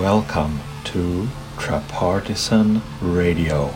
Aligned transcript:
Welcome 0.00 0.60
to 0.84 1.28
Trapartisan 1.58 2.80
Radio, 3.02 3.74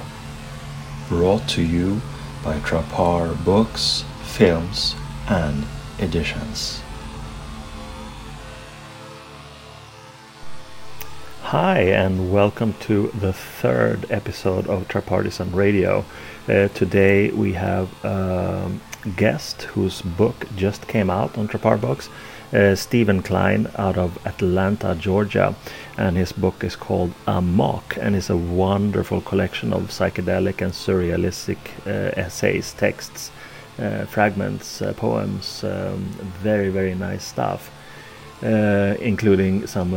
brought 1.10 1.46
to 1.50 1.60
you 1.60 2.00
by 2.42 2.60
Trapart 2.60 3.44
Books, 3.44 4.06
Films, 4.22 4.96
and 5.28 5.66
Editions. 5.98 6.80
Hi, 11.42 11.80
and 11.80 12.32
welcome 12.32 12.72
to 12.80 13.08
the 13.08 13.34
third 13.34 14.10
episode 14.10 14.66
of 14.66 14.88
Trapartisan 14.88 15.52
Radio. 15.52 16.06
Uh, 16.48 16.68
today 16.68 17.32
we 17.32 17.52
have 17.52 18.02
a 18.02 18.72
guest 19.14 19.64
whose 19.64 20.00
book 20.00 20.46
just 20.56 20.88
came 20.88 21.10
out 21.10 21.36
on 21.36 21.48
Trapart 21.48 21.82
Books 21.82 22.08
uh, 22.54 22.74
Steven 22.74 23.22
Cline 23.22 23.68
out 23.76 23.98
of 23.98 24.24
Atlanta, 24.26 24.94
Georgia, 24.94 25.54
and 25.98 26.16
his 26.16 26.32
book 26.32 26.62
is 26.62 26.76
called 26.76 27.12
Amok, 27.26 27.96
and 28.00 28.14
it's 28.14 28.30
a 28.30 28.36
wonderful 28.36 29.20
collection 29.20 29.72
of 29.72 29.90
psychedelic 29.90 30.62
and 30.62 30.72
surrealistic 30.72 31.58
uh, 31.86 32.12
essays, 32.16 32.72
texts, 32.74 33.30
uh, 33.78 34.04
fragments, 34.06 34.80
uh, 34.80 34.92
poems, 34.92 35.64
um, 35.64 36.04
very 36.42 36.70
very 36.70 36.94
nice 36.94 37.24
stuff. 37.24 37.70
Uh, 38.42 38.94
including 39.00 39.66
some 39.66 39.90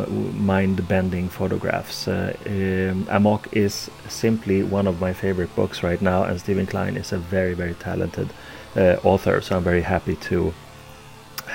mind-bending 0.46 1.28
photographs. 1.28 2.08
Uh, 2.08 2.34
um, 2.46 3.06
Amok 3.10 3.50
is 3.52 3.90
simply 4.08 4.64
one 4.64 4.88
of 4.88 5.02
my 5.02 5.12
favorite 5.12 5.54
books 5.54 5.84
right 5.84 6.02
now, 6.02 6.24
and 6.24 6.40
Steven 6.40 6.66
Cline 6.66 6.96
is 6.96 7.12
a 7.12 7.18
very, 7.18 7.54
very 7.56 7.74
talented 7.74 8.30
author. 9.04 9.42
So 9.42 9.58
I'm 9.58 9.64
very 9.64 9.82
happy 9.82 10.16
to 10.16 10.54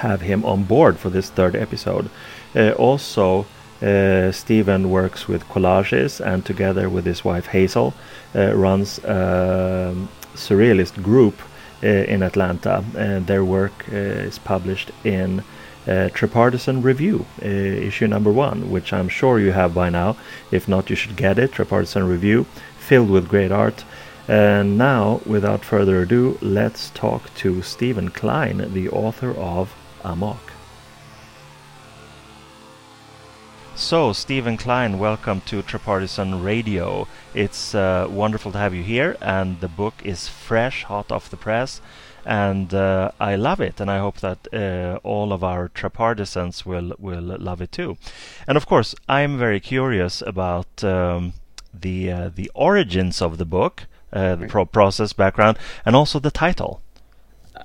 have 0.03 0.21
him 0.21 0.45
on 0.45 0.65
board 0.65 0.99
for 0.99 1.11
this 1.11 1.31
third 1.31 1.55
episode. 1.57 2.11
Uh, 2.55 2.71
also, 2.73 3.47
uh, 3.83 4.31
Steven 4.31 4.91
works 4.91 5.27
with 5.27 5.49
collages 5.49 6.21
and 6.21 6.45
together 6.45 6.89
with 6.89 7.05
his 7.05 7.25
wife 7.25 7.47
Hazel 7.47 7.95
uh, 8.35 8.55
runs 8.55 8.99
a 8.99 9.95
surrealist 10.35 11.03
group 11.03 11.37
in 11.83 12.23
Atlanta. 12.23 12.85
And 12.97 13.27
their 13.27 13.45
work 13.45 13.85
is 13.89 14.39
published 14.39 14.93
in 15.05 15.43
uh, 15.87 16.09
Trapartisan 16.15 16.83
Review, 16.83 17.27
uh, 17.43 17.49
issue 17.89 18.07
number 18.07 18.31
one, 18.31 18.71
which 18.71 18.93
I'm 18.93 19.09
sure 19.09 19.41
you 19.41 19.53
have 19.53 19.75
by 19.75 19.91
now. 19.91 20.17
If 20.53 20.69
not, 20.69 20.91
you 20.91 20.97
should 20.97 21.17
get 21.17 21.39
it. 21.39 21.53
Trapartisan 21.53 22.09
Review, 22.09 22.47
filled 22.79 23.11
with 23.11 23.29
great 23.29 23.51
art. 23.51 23.85
And 24.29 24.79
now, 24.79 25.21
without 25.27 25.65
further 25.65 26.03
ado, 26.03 26.39
let's 26.41 26.91
talk 26.91 27.35
to 27.37 27.63
Steven 27.63 28.11
Cline, 28.11 28.73
the 28.73 28.89
author 28.91 29.33
of 29.33 29.75
Amok. 30.05 30.53
So, 33.75 34.13
Steven 34.13 34.59
Cline, 34.59 34.99
welcome 34.99 35.41
to 35.47 35.63
Trapartisan 35.63 36.45
Radio. 36.45 37.09
It's 37.35 37.75
uh, 37.75 38.07
wonderful 38.09 38.53
to 38.53 38.59
have 38.59 38.75
you 38.75 38.83
here, 38.83 39.17
and 39.23 39.61
the 39.61 39.69
book 39.69 39.95
is 40.05 40.29
fresh, 40.29 40.85
hot 40.85 41.11
off 41.11 41.31
the 41.31 41.39
press, 41.39 41.81
and 42.25 42.73
uh, 42.75 43.13
I 43.19 43.35
love 43.35 43.61
it, 43.61 43.81
and 43.81 43.91
I 43.91 43.99
hope 43.99 44.21
that 44.21 44.47
uh, 44.53 44.99
all 45.03 45.33
of 45.33 45.43
our 45.43 45.69
Trapartisans 45.71 46.67
will 46.67 46.93
will 46.99 47.23
love 47.23 47.63
it 47.63 47.73
too. 47.73 47.97
And 48.47 48.57
of 48.57 48.67
course, 48.67 48.95
I'm 49.09 49.39
very 49.39 49.59
curious 49.59 50.23
about 50.23 50.85
um, 50.85 51.33
the 51.73 52.13
uh, 52.13 52.31
the 52.35 52.51
origins 52.55 53.23
of 53.23 53.39
the 53.39 53.47
book, 53.47 53.85
uh, 54.13 54.37
the 54.37 54.47
pro- 54.47 54.67
process, 54.67 55.15
background, 55.15 55.59
and 55.87 55.97
also 55.97 56.19
the 56.19 56.31
title. 56.31 56.83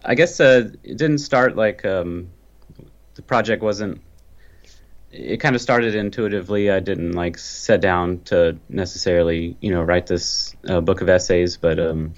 I 0.07 0.15
guess 0.15 0.39
uh, 0.39 0.69
it 0.83 0.97
didn't 0.97 1.17
start 1.17 1.57
like 1.57 1.83
um, 1.85 2.29
the 3.15 3.21
project 3.21 3.61
wasn't. 3.61 4.01
It 5.11 5.37
kind 5.37 5.53
of 5.53 5.61
started 5.61 5.95
intuitively. 5.95 6.71
I 6.71 6.79
didn't 6.79 7.11
like 7.11 7.37
sit 7.37 7.81
down 7.81 8.21
to 8.25 8.57
necessarily, 8.69 9.57
you 9.59 9.69
know, 9.69 9.83
write 9.83 10.07
this 10.07 10.55
uh, 10.69 10.79
book 10.79 11.01
of 11.01 11.09
essays, 11.09 11.57
but 11.57 11.77
um, 11.77 12.13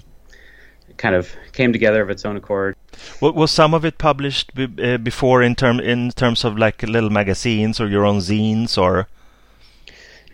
it 0.88 0.98
kind 0.98 1.16
of 1.16 1.34
came 1.52 1.72
together 1.72 2.00
of 2.00 2.10
its 2.10 2.24
own 2.24 2.36
accord. 2.36 2.76
Well, 3.20 3.32
was 3.32 3.50
some 3.50 3.74
of 3.74 3.84
it 3.84 3.98
published 3.98 4.52
uh, 4.56 4.98
before 4.98 5.42
in 5.42 5.56
term 5.56 5.80
in 5.80 6.12
terms 6.12 6.44
of 6.44 6.56
like 6.56 6.82
little 6.84 7.10
magazines 7.10 7.80
or 7.80 7.88
your 7.88 8.06
own 8.06 8.18
zines 8.18 8.78
or? 8.78 9.08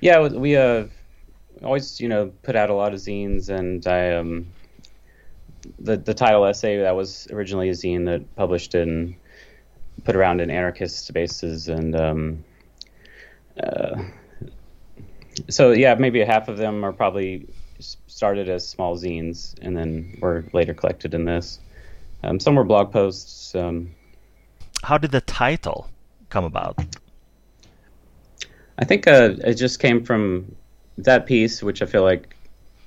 Yeah, 0.02 0.28
we 0.28 0.56
uh, 0.56 0.84
always 1.62 2.00
you 2.00 2.08
know 2.08 2.32
put 2.42 2.54
out 2.54 2.68
a 2.68 2.74
lot 2.74 2.92
of 2.92 3.00
zines, 3.00 3.48
and 3.48 3.86
I 3.86 4.12
um, 4.12 4.46
the 5.78 5.96
the 5.96 6.14
title 6.14 6.44
essay 6.44 6.78
that 6.78 6.94
was 6.94 7.28
originally 7.30 7.68
a 7.68 7.72
zine 7.72 8.06
that 8.06 8.36
published 8.36 8.74
in 8.74 9.16
put 10.04 10.16
around 10.16 10.40
in 10.40 10.50
anarchist 10.50 11.06
spaces 11.06 11.68
and 11.68 11.96
um, 11.96 12.44
uh, 13.62 14.02
so 15.48 15.72
yeah 15.72 15.94
maybe 15.94 16.20
a 16.20 16.26
half 16.26 16.48
of 16.48 16.56
them 16.56 16.84
are 16.84 16.92
probably 16.92 17.46
started 18.06 18.48
as 18.48 18.66
small 18.66 18.96
zines 18.96 19.54
and 19.60 19.76
then 19.76 20.16
were 20.20 20.44
later 20.54 20.72
collected 20.72 21.12
in 21.12 21.26
this. 21.26 21.60
Um, 22.24 22.40
some 22.40 22.56
were 22.56 22.64
blog 22.64 22.92
posts 22.92 23.54
um, 23.54 23.90
how 24.82 24.98
did 24.98 25.10
the 25.10 25.20
title 25.20 25.88
come 26.30 26.44
about? 26.44 26.78
I 28.78 28.84
think 28.84 29.06
uh, 29.06 29.34
it 29.44 29.54
just 29.54 29.80
came 29.80 30.04
from 30.04 30.54
that 30.98 31.26
piece 31.26 31.62
which 31.62 31.82
i 31.82 31.86
feel 31.86 32.02
like 32.02 32.34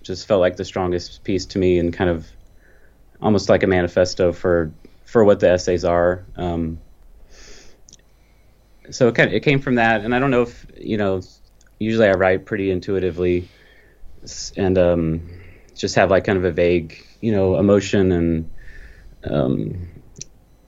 just 0.02 0.28
felt 0.28 0.42
like 0.42 0.56
the 0.56 0.66
strongest 0.66 1.24
piece 1.24 1.46
to 1.46 1.60
me 1.60 1.78
and 1.78 1.94
kind 1.94 2.10
of 2.10 2.28
almost 3.22 3.50
like 3.50 3.64
a 3.64 3.68
manifesto 3.68 4.32
for 4.32 4.72
for 5.06 5.24
what 5.24 5.40
the 5.40 5.50
essays 5.50 5.84
are. 5.84 6.24
Um, 6.36 6.80
so 8.92 9.08
it, 9.08 9.16
kind 9.16 9.30
of, 9.30 9.34
it 9.34 9.42
came 9.42 9.60
from 9.60 9.76
that, 9.76 10.02
and 10.02 10.14
I 10.14 10.20
don't 10.20 10.32
know 10.32 10.44
if 10.44 10.66
you 10.78 10.98
know. 10.98 11.22
Usually, 11.80 12.08
I 12.08 12.12
write 12.12 12.46
pretty 12.46 12.72
intuitively, 12.72 13.48
and 14.58 14.78
um, 14.78 15.30
just 15.76 15.96
have 15.96 16.10
like 16.10 16.26
kind 16.26 16.38
of 16.38 16.44
a 16.44 16.52
vague, 16.52 17.06
you 17.22 17.32
know, 17.32 17.58
emotion 17.58 18.12
and 18.12 18.50
um, 19.24 19.88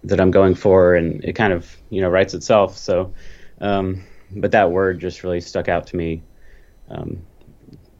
that 0.05 0.21
I'm 0.21 0.31
going 0.31 0.55
for, 0.55 0.95
and 0.95 1.23
it 1.23 1.33
kind 1.33 1.51
of 1.51 1.75
you 1.89 2.01
know 2.01 2.09
writes 2.09 2.33
itself. 2.33 2.77
So, 2.77 3.13
um, 3.59 4.03
but 4.31 4.51
that 4.51 4.71
word 4.71 4.99
just 4.99 5.23
really 5.23 5.41
stuck 5.41 5.67
out 5.67 5.87
to 5.87 5.97
me 5.97 6.23
um, 6.89 7.21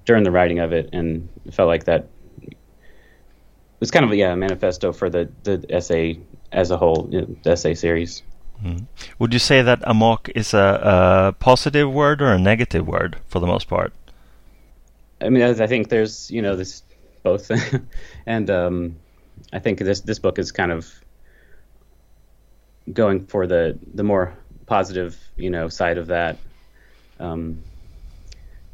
during 0.06 0.24
the 0.24 0.32
writing 0.32 0.60
of 0.60 0.72
it, 0.72 0.90
and 0.94 1.28
felt 1.52 1.68
like 1.68 1.86
that 1.86 2.08
it's 3.82 3.92
kind 3.92 4.06
of 4.06 4.14
yeah 4.14 4.34
a 4.34 4.36
manifesto 4.36 4.94
for 4.94 5.10
the 5.10 5.30
the 5.44 5.66
essay 5.70 6.20
as 6.52 6.72
a 6.72 6.78
whole, 6.78 7.08
you 7.12 7.22
know, 7.22 7.36
the 7.44 7.52
essay 7.52 7.74
series. 7.74 8.24
Mm. 8.64 8.86
Would 9.18 9.34
you 9.34 9.40
say 9.40 9.62
that 9.64 9.80
amok 9.84 10.30
is 10.36 10.54
a, 10.54 10.80
a, 11.30 11.34
positive 11.40 11.92
word 11.92 12.22
or 12.22 12.32
a 12.32 12.38
negative 12.38 12.88
word 12.88 13.18
for 13.28 13.40
the 13.40 13.48
most 13.48 13.68
part? 13.68 13.92
I 15.20 15.30
mean, 15.30 15.42
I 15.42 15.68
think 15.68 15.90
there's 15.90 16.30
you 16.30 16.42
know 16.42 16.56
this 16.56 16.84
both, 17.24 17.52
and 18.26 18.50
um, 18.50 18.98
I 19.52 19.60
think 19.60 19.80
this 19.80 20.02
this 20.02 20.20
book 20.20 20.38
is 20.38 20.52
kind 20.52 20.72
of 20.72 20.88
going 22.92 23.26
for 23.26 23.48
the 23.48 23.80
the 23.94 24.04
more 24.04 24.38
positive 24.68 25.18
you 25.38 25.50
know 25.50 25.70
side 25.70 25.98
of 25.98 26.08
that, 26.08 26.38
um, 27.20 27.64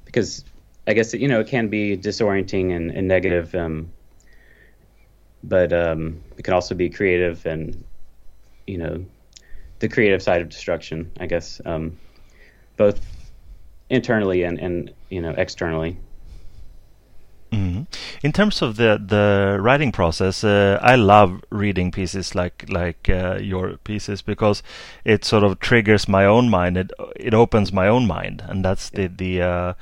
because 0.04 0.44
I 0.86 0.94
guess 0.94 1.14
you 1.14 1.28
know 1.30 1.40
it 1.40 1.48
can 1.48 1.70
be 1.70 1.98
disorienting 1.98 2.76
and, 2.76 2.92
and 2.92 3.08
negative. 3.08 3.56
Um, 3.56 3.92
but 5.44 5.72
um, 5.74 6.22
it 6.38 6.44
can 6.44 6.54
also 6.54 6.76
be 6.76 6.90
creative 6.90 7.46
and 7.46 7.84
you 8.66 8.78
know 8.78 9.04
the 9.80 9.88
creative 9.88 10.22
side 10.22 10.42
of 10.42 10.50
destruction 10.50 11.12
i 11.20 11.26
guess 11.26 11.62
um, 11.66 11.98
both 12.76 13.00
internally 13.90 14.44
and, 14.44 14.60
and 14.60 14.94
you 15.10 15.22
know 15.22 15.34
externally 15.38 15.98
mm-hmm. 17.52 17.84
In 18.24 18.32
terms 18.34 18.62
of 18.62 18.76
the 18.76 19.02
the 19.04 19.58
writing 19.62 19.92
process, 19.92 20.44
uh, 20.44 20.80
I 20.82 20.96
love 20.96 21.44
reading 21.50 21.92
pieces 21.92 22.36
like 22.36 22.66
like 22.70 23.10
uh, 23.10 23.38
your 23.40 23.78
pieces 23.78 24.22
because 24.22 24.64
it 25.06 25.24
sort 25.24 25.44
of 25.44 25.60
triggers 25.60 26.08
my 26.08 26.26
own 26.26 26.50
mind. 26.50 26.78
It 26.78 26.92
it 27.16 27.34
opens 27.34 27.72
my 27.72 27.88
own 27.88 28.08
mind, 28.08 28.44
and 28.48 28.66
that's 28.66 28.90
the 28.90 29.08
the 29.08 29.42
uh, 29.42 29.74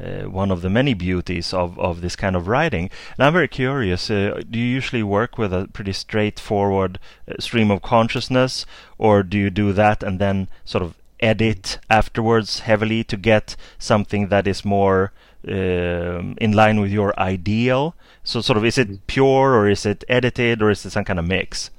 uh, 0.00 0.22
one 0.22 0.50
of 0.50 0.62
the 0.62 0.70
many 0.70 0.94
beauties 0.94 1.52
of, 1.52 1.78
of 1.78 2.00
this 2.00 2.16
kind 2.16 2.36
of 2.36 2.48
writing. 2.48 2.90
And 3.16 3.26
I'm 3.26 3.32
very 3.32 3.48
curious, 3.48 4.10
uh, 4.10 4.42
do 4.48 4.58
you 4.58 4.64
usually 4.64 5.02
work 5.02 5.38
with 5.38 5.52
a 5.52 5.68
pretty 5.72 5.92
straightforward 5.92 6.98
uh, 7.28 7.34
stream 7.38 7.70
of 7.70 7.82
consciousness, 7.82 8.66
or 8.98 9.22
do 9.22 9.38
you 9.38 9.50
do 9.50 9.72
that 9.72 10.02
and 10.02 10.18
then 10.18 10.48
sort 10.64 10.82
of 10.82 10.94
edit 11.20 11.78
afterwards 11.90 12.60
heavily 12.60 13.04
to 13.04 13.16
get 13.16 13.56
something 13.78 14.28
that 14.28 14.46
is 14.46 14.64
more 14.64 15.12
um, 15.46 16.34
in 16.40 16.52
line 16.52 16.80
with 16.80 16.90
your 16.90 17.18
ideal? 17.18 17.94
So, 18.24 18.40
sort 18.40 18.56
of, 18.56 18.64
is 18.64 18.78
it 18.78 18.88
mm-hmm. 18.88 19.06
pure, 19.06 19.54
or 19.54 19.68
is 19.68 19.86
it 19.86 20.04
edited, 20.08 20.62
or 20.62 20.70
is 20.70 20.84
it 20.84 20.90
some 20.90 21.04
kind 21.04 21.18
of 21.18 21.26
mix? 21.26 21.70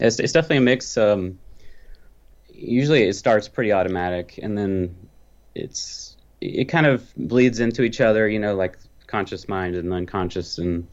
It's, 0.00 0.18
it's 0.18 0.32
definitely 0.32 0.58
a 0.58 0.62
mix. 0.62 0.96
Um, 0.96 1.38
usually, 2.52 3.04
it 3.04 3.14
starts 3.14 3.48
pretty 3.48 3.72
automatic, 3.72 4.38
and 4.42 4.56
then 4.56 4.94
it's 5.54 6.07
it 6.40 6.66
kind 6.66 6.86
of 6.86 7.12
bleeds 7.16 7.60
into 7.60 7.82
each 7.82 8.00
other, 8.00 8.28
you 8.28 8.38
know, 8.38 8.54
like 8.54 8.78
conscious 9.06 9.48
mind 9.48 9.74
and 9.74 9.92
unconscious, 9.92 10.58
and 10.58 10.86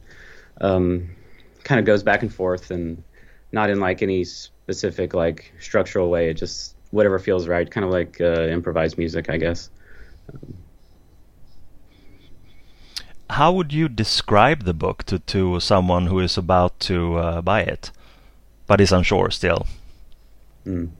um, 0.60 1.08
kind 1.64 1.78
of 1.78 1.84
goes 1.84 2.02
back 2.02 2.22
and 2.22 2.32
forth, 2.32 2.70
and 2.70 3.02
not 3.52 3.70
in 3.70 3.80
like 3.80 4.02
any 4.02 4.24
specific 4.24 5.14
like 5.14 5.52
structural 5.60 6.10
way. 6.10 6.30
It 6.30 6.34
just 6.34 6.74
whatever 6.90 7.18
feels 7.18 7.46
right, 7.46 7.70
kind 7.70 7.84
of 7.84 7.90
like 7.90 8.20
uh, 8.20 8.42
improvised 8.48 8.98
music, 8.98 9.30
I 9.30 9.36
guess. 9.36 9.70
How 13.30 13.52
would 13.52 13.72
you 13.72 13.88
describe 13.88 14.64
the 14.64 14.74
book 14.74 15.02
to, 15.04 15.18
to 15.18 15.58
someone 15.60 16.06
who 16.06 16.20
is 16.20 16.38
about 16.38 16.78
to 16.80 17.16
uh, 17.16 17.42
buy 17.42 17.62
it, 17.62 17.90
but 18.66 18.80
is 18.80 18.92
unsure 18.92 19.30
still? 19.30 19.66
Mm. 20.64 20.90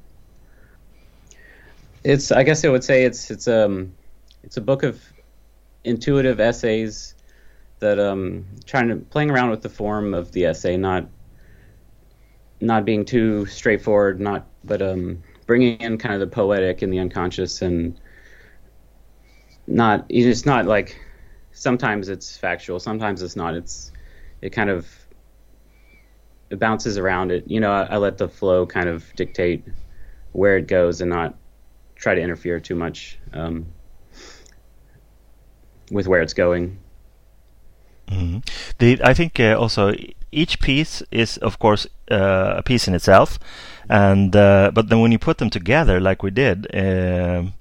It's 2.02 2.30
I 2.30 2.42
guess 2.44 2.64
I 2.64 2.68
would 2.68 2.84
say 2.84 3.04
it's 3.04 3.30
it's 3.30 3.48
um 3.48 3.92
it's 4.46 4.56
a 4.56 4.60
book 4.62 4.84
of 4.84 5.02
intuitive 5.84 6.40
essays 6.40 7.14
that 7.80 7.98
um 7.98 8.46
trying 8.64 8.88
to 8.88 8.96
playing 8.96 9.30
around 9.30 9.50
with 9.50 9.60
the 9.60 9.68
form 9.68 10.14
of 10.14 10.32
the 10.32 10.46
essay, 10.46 10.76
not 10.76 11.06
not 12.60 12.84
being 12.84 13.04
too 13.04 13.44
straightforward, 13.46 14.20
not 14.20 14.46
but 14.64 14.80
um 14.80 15.22
bringing 15.46 15.78
in 15.80 15.98
kind 15.98 16.14
of 16.14 16.20
the 16.20 16.26
poetic 16.26 16.82
and 16.82 16.92
the 16.92 16.98
unconscious 16.98 17.60
and 17.60 18.00
not 19.66 20.06
it's 20.08 20.46
not 20.46 20.64
like 20.64 20.98
sometimes 21.52 22.08
it's 22.08 22.36
factual, 22.36 22.78
sometimes 22.78 23.22
it's 23.22 23.36
not. 23.36 23.54
It's 23.54 23.90
it 24.40 24.50
kind 24.50 24.70
of 24.70 24.88
it 26.50 26.58
bounces 26.58 26.98
around 26.98 27.32
it. 27.32 27.50
You 27.50 27.60
know, 27.60 27.72
I, 27.72 27.82
I 27.82 27.96
let 27.96 28.18
the 28.18 28.28
flow 28.28 28.64
kind 28.66 28.88
of 28.88 29.12
dictate 29.16 29.66
where 30.32 30.56
it 30.56 30.68
goes 30.68 31.00
and 31.00 31.10
not 31.10 31.34
try 31.96 32.14
to 32.14 32.20
interfere 32.20 32.60
too 32.60 32.76
much 32.76 33.18
um, 33.32 33.66
with 35.90 36.06
where 36.06 36.20
it's 36.20 36.34
going. 36.34 36.78
Mm-hmm. 38.08 38.38
The, 38.78 39.00
I 39.02 39.14
think 39.14 39.40
uh, 39.40 39.56
also 39.58 39.94
each 40.30 40.60
piece 40.60 41.02
is, 41.10 41.38
of 41.38 41.58
course, 41.58 41.86
uh, 42.10 42.54
a 42.58 42.62
piece 42.62 42.86
in 42.86 42.94
itself, 42.94 43.38
and 43.88 44.34
uh, 44.34 44.70
but 44.72 44.88
then 44.88 45.00
when 45.00 45.12
you 45.12 45.18
put 45.18 45.38
them 45.38 45.50
together, 45.50 46.00
like 46.00 46.22
we 46.22 46.30
did, 46.30 46.66
um, 46.74 47.54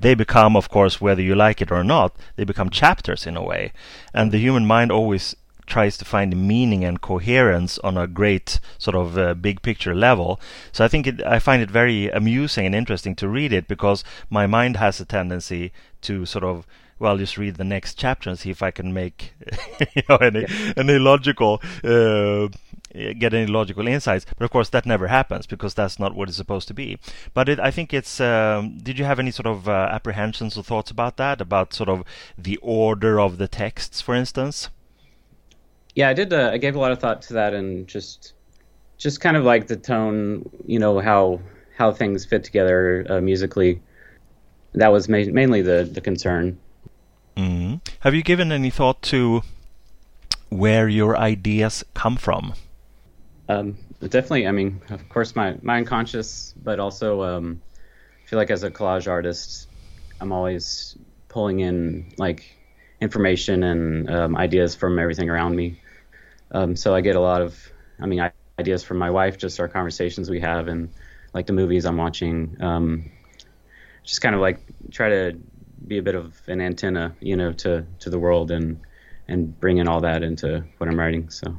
they 0.00 0.14
become, 0.14 0.56
of 0.56 0.68
course, 0.68 1.00
whether 1.00 1.22
you 1.22 1.36
like 1.36 1.62
it 1.62 1.70
or 1.70 1.84
not, 1.84 2.16
they 2.36 2.44
become 2.44 2.70
chapters 2.70 3.26
in 3.26 3.36
a 3.36 3.42
way. 3.42 3.72
And 4.12 4.32
the 4.32 4.38
human 4.38 4.66
mind 4.66 4.90
always 4.90 5.36
tries 5.66 5.96
to 5.96 6.04
find 6.04 6.36
meaning 6.36 6.84
and 6.84 7.00
coherence 7.00 7.78
on 7.78 7.96
a 7.96 8.08
great 8.08 8.58
sort 8.78 8.96
of 8.96 9.16
uh, 9.16 9.34
big 9.34 9.62
picture 9.62 9.94
level. 9.94 10.40
So 10.72 10.84
I 10.84 10.88
think 10.88 11.06
it, 11.06 11.22
I 11.24 11.38
find 11.38 11.62
it 11.62 11.70
very 11.70 12.08
amusing 12.10 12.66
and 12.66 12.74
interesting 12.74 13.14
to 13.16 13.28
read 13.28 13.52
it 13.52 13.68
because 13.68 14.02
my 14.28 14.46
mind 14.46 14.76
has 14.78 15.00
a 15.00 15.04
tendency 15.04 15.72
to 16.02 16.26
sort 16.26 16.44
of 16.44 16.66
well, 17.02 17.18
just 17.18 17.36
read 17.36 17.56
the 17.56 17.64
next 17.64 17.98
chapter 17.98 18.30
and 18.30 18.38
see 18.38 18.50
if 18.50 18.62
I 18.62 18.70
can 18.70 18.94
make 18.94 19.34
you 19.94 20.02
know, 20.08 20.16
any 20.16 20.42
yeah. 20.42 20.72
any 20.76 20.98
logical 20.98 21.60
uh, 21.82 22.48
get 22.92 23.34
any 23.34 23.46
logical 23.46 23.88
insights. 23.88 24.24
But 24.38 24.44
of 24.44 24.50
course, 24.50 24.68
that 24.70 24.86
never 24.86 25.08
happens 25.08 25.46
because 25.46 25.74
that's 25.74 25.98
not 25.98 26.14
what 26.14 26.28
it's 26.28 26.36
supposed 26.36 26.68
to 26.68 26.74
be. 26.74 26.98
But 27.34 27.48
it, 27.48 27.58
I 27.58 27.70
think 27.70 27.92
it's. 27.92 28.20
Um, 28.20 28.78
did 28.78 28.98
you 28.98 29.04
have 29.04 29.18
any 29.18 29.30
sort 29.30 29.46
of 29.46 29.68
uh, 29.68 29.88
apprehensions 29.90 30.56
or 30.56 30.62
thoughts 30.62 30.90
about 30.90 31.16
that? 31.16 31.40
About 31.40 31.74
sort 31.74 31.88
of 31.88 32.04
the 32.38 32.58
order 32.62 33.20
of 33.20 33.38
the 33.38 33.48
texts, 33.48 34.00
for 34.00 34.14
instance? 34.14 34.70
Yeah, 35.94 36.08
I 36.08 36.14
did. 36.14 36.32
Uh, 36.32 36.50
I 36.52 36.58
gave 36.58 36.76
a 36.76 36.78
lot 36.78 36.92
of 36.92 37.00
thought 37.00 37.22
to 37.22 37.34
that, 37.34 37.52
and 37.52 37.86
just, 37.86 38.32
just 38.96 39.20
kind 39.20 39.36
of 39.36 39.44
like 39.44 39.66
the 39.66 39.76
tone. 39.76 40.48
You 40.66 40.78
know 40.78 41.00
how 41.00 41.40
how 41.76 41.92
things 41.92 42.24
fit 42.24 42.44
together 42.44 43.06
uh, 43.08 43.20
musically. 43.20 43.82
That 44.74 44.92
was 44.92 45.08
ma- 45.08 45.24
mainly 45.30 45.62
the 45.62 45.88
the 45.90 46.00
concern. 46.00 46.58
Have 48.02 48.16
you 48.16 48.24
given 48.24 48.50
any 48.50 48.70
thought 48.70 49.00
to 49.02 49.42
where 50.48 50.88
your 50.88 51.16
ideas 51.16 51.84
come 51.94 52.16
from? 52.16 52.54
Um, 53.48 53.78
definitely. 54.00 54.48
I 54.48 54.50
mean, 54.50 54.80
of 54.90 55.08
course, 55.08 55.36
my 55.36 55.56
my 55.62 55.76
unconscious, 55.76 56.52
but 56.60 56.80
also 56.80 57.22
um, 57.22 57.62
I 58.24 58.28
feel 58.28 58.40
like 58.40 58.50
as 58.50 58.64
a 58.64 58.72
collage 58.72 59.06
artist, 59.06 59.68
I'm 60.20 60.32
always 60.32 60.96
pulling 61.28 61.60
in 61.60 62.12
like 62.18 62.56
information 63.00 63.62
and 63.62 64.10
um, 64.10 64.36
ideas 64.36 64.74
from 64.74 64.98
everything 64.98 65.30
around 65.30 65.54
me. 65.54 65.80
Um, 66.50 66.74
so 66.74 66.96
I 66.96 67.02
get 67.02 67.14
a 67.14 67.20
lot 67.20 67.40
of, 67.40 67.56
I 68.00 68.06
mean, 68.06 68.32
ideas 68.58 68.82
from 68.82 68.98
my 68.98 69.10
wife, 69.10 69.38
just 69.38 69.60
our 69.60 69.68
conversations 69.68 70.28
we 70.28 70.40
have, 70.40 70.66
and 70.66 70.88
like 71.34 71.46
the 71.46 71.52
movies 71.52 71.86
I'm 71.86 71.98
watching. 71.98 72.56
Um, 72.60 73.12
just 74.02 74.20
kind 74.20 74.34
of 74.34 74.40
like 74.40 74.58
try 74.90 75.08
to 75.08 75.38
be 75.86 75.98
a 75.98 76.02
bit 76.02 76.14
of 76.14 76.40
an 76.46 76.60
antenna, 76.60 77.14
you 77.20 77.36
know, 77.36 77.52
to 77.52 77.86
to 78.00 78.10
the 78.10 78.18
world 78.18 78.50
and 78.50 78.80
and 79.28 79.58
bring 79.60 79.78
in 79.78 79.88
all 79.88 80.00
that 80.00 80.22
into 80.22 80.64
what 80.78 80.88
I'm 80.88 80.98
writing. 80.98 81.30
So. 81.30 81.56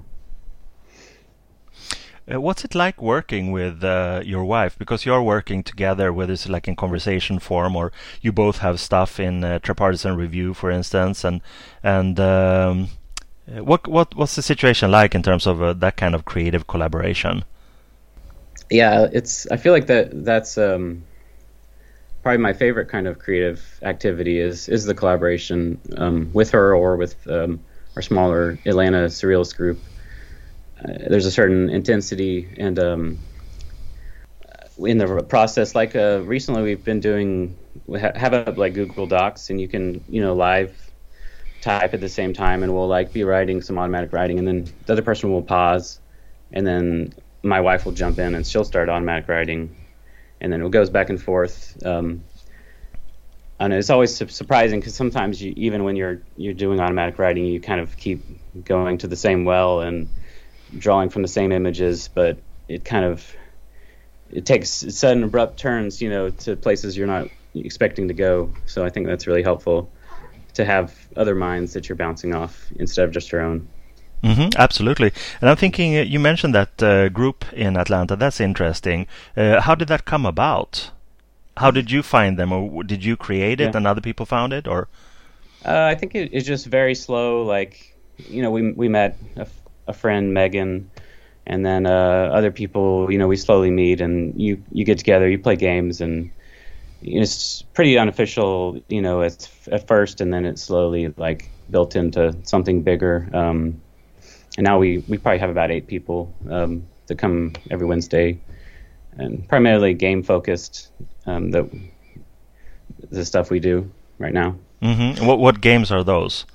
Uh, 2.32 2.40
what's 2.40 2.64
it 2.64 2.74
like 2.74 3.02
working 3.02 3.52
with 3.52 3.84
uh, 3.84 4.22
your 4.24 4.46
wife? 4.46 4.78
Because 4.78 5.06
you're 5.06 5.22
working 5.22 5.62
together, 5.62 6.14
whether 6.14 6.32
it's 6.32 6.48
like 6.48 6.70
in 6.70 6.76
conversation 6.76 7.38
form 7.38 7.76
or 7.76 7.92
you 8.22 8.32
both 8.32 8.60
have 8.60 8.80
stuff 8.80 9.20
in 9.20 9.44
uh, 9.44 9.60
Trapartisan 9.60 10.16
Review, 10.16 10.54
for 10.54 10.72
instance, 10.72 11.26
and 11.26 11.42
and 11.84 12.18
um, 12.22 12.88
uh, 13.46 13.62
what 13.64 13.88
what 13.88 14.16
what's 14.16 14.36
the 14.36 14.42
situation 14.42 14.90
like 14.90 15.14
in 15.14 15.22
terms 15.22 15.46
of 15.46 15.62
uh, 15.62 15.74
that 15.74 15.98
kind 15.98 16.16
of 16.16 16.24
creative 16.24 16.66
collaboration? 16.66 17.44
Yeah, 18.70 19.10
it's. 19.12 19.46
I 19.52 19.58
feel 19.58 19.74
like 19.74 19.88
that 19.88 20.24
that's 20.24 20.58
um, 20.58 21.04
probably 22.24 22.40
my 22.40 22.54
favorite 22.54 22.88
kind 22.88 23.08
of 23.08 23.20
creative 23.20 23.80
activity 23.84 24.40
is 24.40 24.70
is 24.70 24.86
the 24.86 24.96
collaboration 24.96 25.80
um, 25.98 26.32
with 26.34 26.50
her 26.52 26.76
or 26.76 26.96
with 26.96 27.16
um, 27.28 27.60
our 27.96 28.02
smaller 28.02 28.60
Atlanta 28.66 29.06
Surrealist 29.06 29.56
group. 29.56 29.86
Uh, 30.80 30.94
there's 31.10 31.26
a 31.26 31.32
certain 31.32 31.70
intensity 31.70 32.56
and 32.58 32.80
um, 32.80 33.20
in 34.80 34.98
the 34.98 35.24
process. 35.24 35.76
Like 35.76 35.96
uh, 35.96 36.22
recently, 36.24 36.64
we've 36.64 36.84
been 36.84 37.00
doing 37.00 37.58
we 37.86 38.00
ha- 38.00 38.14
have 38.16 38.34
up 38.34 38.58
like 38.58 38.74
Google 38.74 39.06
Docs, 39.06 39.50
and 39.50 39.62
you 39.62 39.68
can 39.68 40.04
you 40.08 40.22
know 40.22 40.34
live 40.34 40.92
type 41.62 41.94
at 41.94 42.02
the 42.02 42.10
same 42.10 42.34
time, 42.34 42.64
and 42.64 42.74
we'll 42.74 42.88
like 42.88 43.14
be 43.14 43.24
writing 43.24 43.62
some 43.62 43.78
automatic 43.78 44.14
writing, 44.14 44.40
and 44.40 44.48
then 44.48 44.66
the 44.86 44.94
other 44.94 45.02
person 45.02 45.32
will 45.32 45.44
pause, 45.44 46.00
and 46.52 46.66
then 46.66 47.14
my 47.44 47.60
wife 47.60 47.86
will 47.86 47.92
jump 47.92 48.20
in 48.20 48.36
and 48.36 48.48
she'll 48.48 48.64
start 48.64 48.90
automatic 48.90 49.28
writing, 49.28 49.76
and 50.44 50.52
then 50.52 50.62
it 50.62 50.70
goes 50.72 50.90
back 50.90 51.10
and 51.10 51.22
forth. 51.22 51.84
Um, 51.86 52.24
and 53.60 53.72
it's 53.74 53.90
always 53.90 54.16
su- 54.16 54.28
surprising 54.28 54.80
because 54.80 54.94
sometimes 54.94 55.42
you, 55.42 55.54
even 55.56 55.84
when 55.86 55.96
you're 55.96 56.22
you're 56.36 56.54
doing 56.54 56.80
automatic 56.80 57.18
writing, 57.18 57.46
you 57.46 57.62
kind 57.62 57.80
of 57.80 57.96
keep 57.98 58.22
going 58.66 58.98
to 59.00 59.08
the 59.08 59.16
same 59.16 59.46
well 59.46 59.82
and 59.82 60.10
drawing 60.78 61.10
from 61.10 61.22
the 61.22 61.28
same 61.28 61.52
images, 61.52 62.10
but 62.14 62.38
it 62.68 62.84
kind 62.84 63.06
of 63.06 63.26
it 64.30 64.46
takes 64.46 64.70
sudden 64.70 65.24
abrupt 65.24 65.58
turns, 65.58 66.02
you 66.02 66.10
know, 66.10 66.30
to 66.30 66.56
places 66.58 66.98
you're 66.98 67.08
not 67.08 67.30
expecting 67.56 68.10
to 68.10 68.14
go. 68.14 68.54
So 68.66 68.84
I 68.84 68.90
think 68.90 69.08
that's 69.08 69.28
really 69.28 69.44
helpful 69.44 69.92
to 70.56 70.66
have 70.66 70.94
other 71.16 71.36
minds 71.36 71.74
that 71.74 71.88
you're 71.88 71.96
bouncing 71.96 72.36
off 72.36 72.72
instead 72.76 73.06
of 73.06 73.12
just 73.12 73.32
your 73.32 73.42
own. 73.42 73.68
Mm-hmm, 74.24 74.50
absolutely. 74.58 75.12
And 75.42 75.50
I'm 75.50 75.58
thinking, 75.58 75.98
uh, 75.98 76.02
you 76.02 76.18
mentioned 76.18 76.56
that 76.56 76.82
uh, 76.82 77.10
group 77.10 77.46
in 77.52 77.76
Atlanta. 77.76 78.16
That's 78.16 78.40
interesting. 78.40 79.06
Uh, 79.36 79.60
how 79.60 79.76
did 79.76 79.90
that 79.90 80.06
come 80.06 80.26
about? 80.26 80.92
How 81.58 81.72
did 81.72 81.92
you 81.92 82.02
find 82.02 82.40
them, 82.40 82.52
or 82.52 82.84
did 82.84 83.04
you 83.04 83.18
create 83.18 83.60
it 83.60 83.72
yeah. 83.72 83.78
and 83.78 83.86
other 83.86 84.02
people 84.02 84.26
found 84.26 84.54
it, 84.54 84.68
or? 84.68 84.88
Uh, 85.66 85.84
I 85.92 85.96
think 85.96 86.16
it, 86.16 86.30
it's 86.32 86.48
just 86.48 86.66
very 86.66 86.96
slow. 86.96 87.44
Like, 87.44 87.96
you 88.18 88.42
know, 88.42 88.50
we 88.50 88.72
we 88.72 88.88
met 88.88 89.18
a, 89.36 89.46
a 89.88 89.94
friend, 89.94 90.34
Megan, 90.34 90.90
and 91.46 91.66
then 91.66 91.86
uh, 91.86 92.30
other 92.34 92.50
people. 92.50 93.12
You 93.12 93.20
know, 93.20 93.28
we 93.28 93.36
slowly 93.36 93.72
meet, 93.72 94.02
and 94.02 94.40
you 94.42 94.64
you 94.72 94.84
get 94.84 94.98
together, 94.98 95.30
you 95.30 95.38
play 95.38 95.56
games, 95.58 96.02
and 96.02 96.32
it's 97.04 97.62
pretty 97.74 98.00
unofficial. 98.00 98.82
You 98.88 99.02
know, 99.02 99.22
at 99.22 99.48
at 99.72 99.86
first, 99.86 100.22
and 100.22 100.34
then 100.34 100.46
it 100.46 100.58
slowly 100.58 101.14
like 101.18 101.50
built 101.70 101.96
into 101.96 102.36
something 102.44 102.82
bigger. 102.82 103.30
Um, 103.34 103.82
and 104.58 104.64
now 104.66 104.80
we 104.80 105.00
we 105.08 105.18
probably 105.18 105.40
have 105.40 105.50
about 105.50 105.72
eight 105.72 105.88
people 105.88 106.34
um, 106.50 106.88
that 107.08 107.18
come 107.18 107.54
every 107.72 107.88
Wednesday, 107.88 108.40
and 109.14 109.48
primarily 109.48 109.94
game 109.94 110.24
focused. 110.24 110.90
Um, 111.26 111.52
that 111.52 111.70
the 113.10 113.26
stuff 113.26 113.50
we 113.50 113.60
do 113.60 113.90
right 114.18 114.34
now. 114.34 114.56
Mm-hmm. 114.82 115.26
What 115.26 115.40
what 115.40 115.62
games 115.62 115.92
are 115.92 116.04
those? 116.04 116.46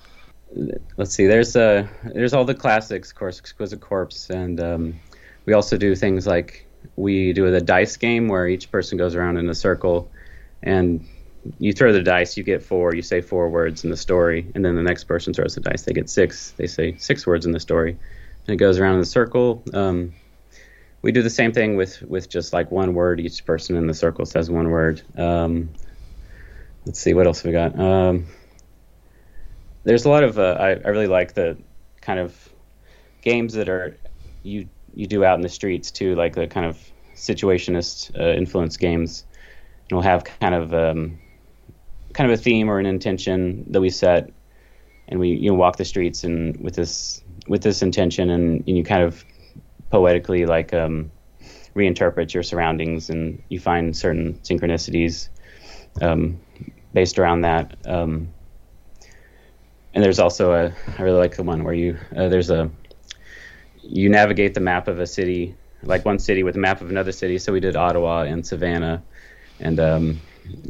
Let's 0.97 1.15
see. 1.15 1.27
There's 1.27 1.57
uh 1.57 1.87
there's 2.05 2.35
all 2.35 2.45
the 2.45 2.55
classics, 2.55 3.11
of 3.11 3.17
course, 3.17 3.39
Exquisite 3.39 3.81
Corpse, 3.81 4.31
and 4.31 4.61
um, 4.61 5.01
we 5.45 5.53
also 5.53 5.77
do 5.77 5.95
things 5.95 6.27
like 6.27 6.67
we 6.97 7.33
do 7.33 7.51
the 7.51 7.61
dice 7.61 7.97
game 7.97 8.29
where 8.29 8.47
each 8.47 8.71
person 8.71 8.99
goes 8.99 9.15
around 9.15 9.37
in 9.37 9.49
a 9.49 9.55
circle, 9.55 10.11
and 10.63 11.07
you 11.59 11.73
throw 11.73 11.93
the 11.93 12.03
dice, 12.03 12.37
you 12.37 12.43
get 12.43 12.63
four, 12.63 12.95
you 12.95 13.03
say 13.03 13.21
four 13.21 13.49
words 13.49 13.85
in 13.85 13.91
the 13.91 13.97
story, 13.97 14.51
and 14.55 14.65
then 14.65 14.75
the 14.75 14.83
next 14.83 15.05
person 15.05 15.33
throws 15.33 15.55
the 15.55 15.61
dice, 15.61 15.83
they 15.83 15.93
get 15.93 16.11
six, 16.11 16.53
they 16.53 16.67
say 16.67 16.97
six 16.99 17.27
words 17.27 17.47
in 17.47 17.53
the 17.53 17.61
story, 17.61 17.91
and 18.47 18.55
it 18.55 18.57
goes 18.57 18.79
around 18.79 18.95
in 18.95 19.01
the 19.01 19.07
circle. 19.07 19.63
Um, 19.73 20.13
we 21.03 21.13
do 21.13 21.23
the 21.23 21.31
same 21.31 21.53
thing 21.53 21.77
with 21.77 22.03
with 22.03 22.29
just 22.29 22.53
like 22.53 22.71
one 22.71 22.95
word. 22.95 23.21
Each 23.21 23.45
person 23.45 23.77
in 23.77 23.87
the 23.87 23.95
circle 23.95 24.27
says 24.27 24.51
one 24.51 24.71
word. 24.71 25.03
Um, 25.17 25.71
let's 26.85 27.01
see 27.01 27.15
what 27.15 27.27
else 27.27 27.45
we 27.45 27.53
got. 27.53 27.79
Um, 27.79 28.27
there's 29.85 30.05
a 30.05 30.09
lot 30.09 30.25
of 30.25 30.39
uh, 30.39 30.57
I, 30.59 30.71
I 30.71 30.89
really 30.89 31.07
like 31.07 31.35
the 31.35 31.57
kind 32.01 32.19
of 32.19 32.49
games 33.23 33.55
that 33.55 33.69
are 33.69 33.97
you 34.43 34.69
you 34.95 35.07
do 35.07 35.25
out 35.25 35.37
in 35.37 35.43
the 35.43 35.49
streets 35.49 35.91
too, 35.91 36.17
like 36.17 36.35
the 36.35 36.47
kind 36.49 36.67
of 36.67 36.79
situationist 37.15 38.19
uh, 38.19 38.37
influence 38.37 38.77
games. 38.77 39.25
And 39.89 39.97
we'll 39.97 40.03
have 40.03 40.25
kind 40.25 40.55
of 40.55 40.75
um, 40.75 41.19
kind 42.13 42.31
of 42.31 42.39
a 42.39 42.43
theme 42.43 42.69
or 42.69 42.79
an 42.79 42.87
intention 42.87 43.65
that 43.71 43.81
we 43.81 43.91
set, 43.91 44.31
and 45.09 45.21
we 45.21 45.31
you 45.31 45.51
know 45.51 45.55
walk 45.55 45.77
the 45.77 45.85
streets 45.85 46.25
and 46.25 46.59
with 46.61 46.75
this 46.75 47.23
with 47.47 47.63
this 47.63 47.83
intention, 47.83 48.31
and, 48.31 48.65
and 48.67 48.77
you 48.77 48.85
kind 48.85 49.03
of 49.03 49.25
poetically 49.91 50.47
like 50.47 50.75
um, 50.75 51.11
reinterpret 51.75 52.35
your 52.35 52.43
surroundings, 52.43 53.11
and 53.11 53.43
you 53.49 53.61
find 53.61 53.97
certain 53.97 54.35
synchronicities 54.43 55.29
um, 56.01 56.41
based 56.93 57.19
around 57.19 57.43
that. 57.43 57.77
Um, 57.87 58.29
and 59.95 60.05
there's 60.05 60.19
also 60.19 60.53
a 60.53 60.73
I 60.99 61.03
really 61.03 61.19
like 61.19 61.37
the 61.37 61.43
one 61.43 61.65
where 61.65 61.75
you 61.75 61.99
uh, 62.17 62.29
there's 62.29 62.51
a 62.51 62.71
you 63.83 64.09
navigate 64.09 64.55
the 64.55 64.61
map 64.61 64.87
of 64.87 65.01
a 65.01 65.07
city 65.07 65.57
like 65.83 66.05
one 66.05 66.19
city 66.19 66.43
with 66.43 66.57
a 66.57 66.59
map 66.59 66.81
of 66.81 66.91
another 66.91 67.13
city. 67.13 67.39
So 67.39 67.53
we 67.53 67.61
did 67.61 67.77
Ottawa 67.77 68.23
and 68.23 68.47
Savannah, 68.47 69.03
and 69.61 69.79
um, 69.81 70.21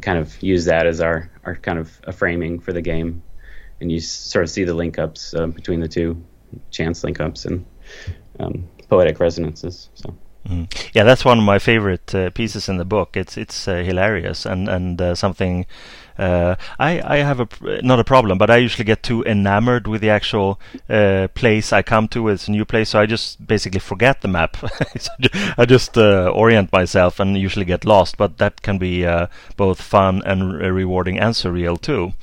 kind 0.02 0.18
of 0.18 0.42
use 0.42 0.64
that 0.66 0.86
as 0.86 1.00
our 1.00 1.30
our 1.44 1.56
kind 1.56 1.78
of 1.78 2.00
a 2.04 2.12
framing 2.12 2.60
for 2.60 2.72
the 2.72 2.82
game, 2.82 3.22
and 3.80 3.90
you 3.90 4.00
sort 4.00 4.44
of 4.44 4.50
see 4.50 4.64
the 4.64 4.74
link 4.74 4.98
ups 4.98 5.34
uh, 5.34 5.46
between 5.46 5.80
the 5.80 5.88
two, 5.88 6.22
chance 6.70 7.04
link 7.04 7.20
ups 7.20 7.44
and 7.44 7.64
um, 8.40 8.68
poetic 8.88 9.20
resonances. 9.20 9.88
So. 9.94 10.14
Mm. 10.46 10.90
Yeah, 10.94 11.04
that's 11.04 11.24
one 11.24 11.38
of 11.38 11.44
my 11.44 11.58
favorite 11.58 12.14
uh, 12.14 12.30
pieces 12.30 12.68
in 12.68 12.76
the 12.78 12.84
book. 12.84 13.16
It's 13.16 13.36
it's 13.36 13.68
uh, 13.68 13.76
hilarious 13.76 14.46
and 14.46 14.68
and 14.68 15.00
uh, 15.00 15.14
something 15.14 15.66
uh, 16.18 16.56
I 16.78 17.00
I 17.04 17.16
have 17.18 17.40
a 17.40 17.48
not 17.82 18.00
a 18.00 18.04
problem, 18.04 18.38
but 18.38 18.50
I 18.50 18.56
usually 18.56 18.84
get 18.84 19.02
too 19.02 19.22
enamored 19.24 19.86
with 19.86 20.00
the 20.00 20.10
actual 20.10 20.58
uh, 20.88 21.28
place 21.34 21.72
I 21.72 21.82
come 21.82 22.08
to. 22.08 22.28
It's 22.28 22.48
a 22.48 22.52
new 22.52 22.64
place, 22.64 22.90
so 22.90 23.00
I 23.00 23.06
just 23.06 23.46
basically 23.46 23.80
forget 23.80 24.20
the 24.20 24.28
map. 24.28 24.56
I 25.58 25.66
just 25.66 25.98
uh, 25.98 26.30
orient 26.34 26.72
myself 26.72 27.20
and 27.20 27.36
usually 27.36 27.66
get 27.66 27.84
lost. 27.84 28.16
But 28.16 28.38
that 28.38 28.62
can 28.62 28.78
be 28.78 29.06
both 29.56 29.80
fun 29.80 30.22
and 30.24 30.54
rewarding 30.54 31.18
and 31.18 31.34
surreal 31.34 31.80
too. 31.80 32.14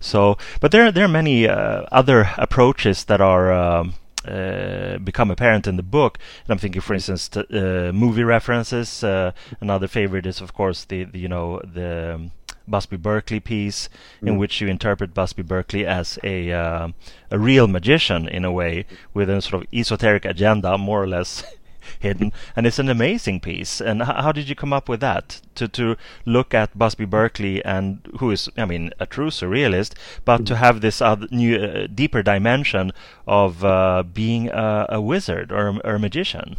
So, 0.00 0.36
but 0.60 0.72
there 0.72 0.90
there 0.90 1.04
are 1.04 1.08
many 1.08 1.48
other 1.48 2.30
approaches 2.36 3.04
that 3.04 3.20
are. 3.20 3.52
Um, 3.52 3.94
uh, 4.24 4.98
become 4.98 5.30
apparent 5.30 5.66
in 5.66 5.76
the 5.76 5.82
book. 5.82 6.18
And 6.44 6.52
I'm 6.52 6.58
thinking, 6.58 6.80
for 6.80 6.94
instance, 6.94 7.28
t- 7.28 7.40
uh, 7.40 7.92
movie 7.92 8.24
references. 8.24 9.04
Uh, 9.04 9.32
another 9.60 9.88
favorite 9.88 10.26
is, 10.26 10.40
of 10.40 10.52
course, 10.54 10.84
the, 10.84 11.04
the 11.04 11.18
you 11.18 11.28
know 11.28 11.60
the 11.60 12.14
um, 12.14 12.32
Busby 12.66 12.96
Berkeley 12.96 13.40
piece, 13.40 13.88
mm. 14.22 14.28
in 14.28 14.38
which 14.38 14.60
you 14.60 14.68
interpret 14.68 15.14
Busby 15.14 15.42
Berkeley 15.42 15.86
as 15.86 16.18
a 16.22 16.52
uh, 16.52 16.88
a 17.30 17.38
real 17.38 17.66
magician 17.66 18.28
in 18.28 18.44
a 18.44 18.52
way, 18.52 18.86
with 19.14 19.30
a 19.30 19.40
sort 19.40 19.62
of 19.62 19.68
esoteric 19.72 20.24
agenda, 20.24 20.76
more 20.76 21.02
or 21.02 21.08
less 21.08 21.44
hidden, 21.98 22.32
and 22.56 22.66
it's 22.66 22.78
an 22.78 22.88
amazing 22.88 23.40
piece. 23.40 23.80
And 23.80 24.02
h- 24.02 24.08
how 24.08 24.32
did 24.32 24.48
you 24.48 24.54
come 24.54 24.72
up 24.72 24.88
with 24.88 25.00
that 25.00 25.40
to 25.54 25.68
to 25.68 25.96
look 26.24 26.54
at 26.54 26.78
Busby 26.78 27.04
Berkeley 27.04 27.64
and 27.64 28.00
who 28.18 28.30
is, 28.30 28.48
I 28.56 28.64
mean, 28.64 28.90
a 28.98 29.06
true 29.06 29.30
surrealist, 29.30 29.94
but 30.24 30.42
mm. 30.42 30.46
to 30.46 30.56
have 30.56 30.80
this 30.80 31.00
other 31.00 31.26
new, 31.30 31.56
uh, 31.56 31.86
deeper 31.94 32.22
dimension 32.22 32.92
of 33.26 33.64
uh, 33.64 34.02
being 34.02 34.48
a, 34.48 34.86
a, 34.88 35.00
wizard 35.00 35.52
or, 35.52 35.80
or 35.84 35.94
a 35.94 35.98
magician? 35.98 36.56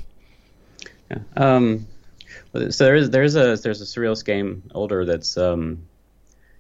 Yeah. 1.10 1.20
Um, 1.38 1.88
so 2.70 2.84
there 2.84 2.96
is 2.96 3.10
there's 3.10 3.36
a 3.36 3.56
there's 3.58 3.82
a 3.82 3.86
surrealist 3.86 4.26
game 4.26 4.64
older 4.74 5.06
that's 5.06 5.38
um, 5.38 5.84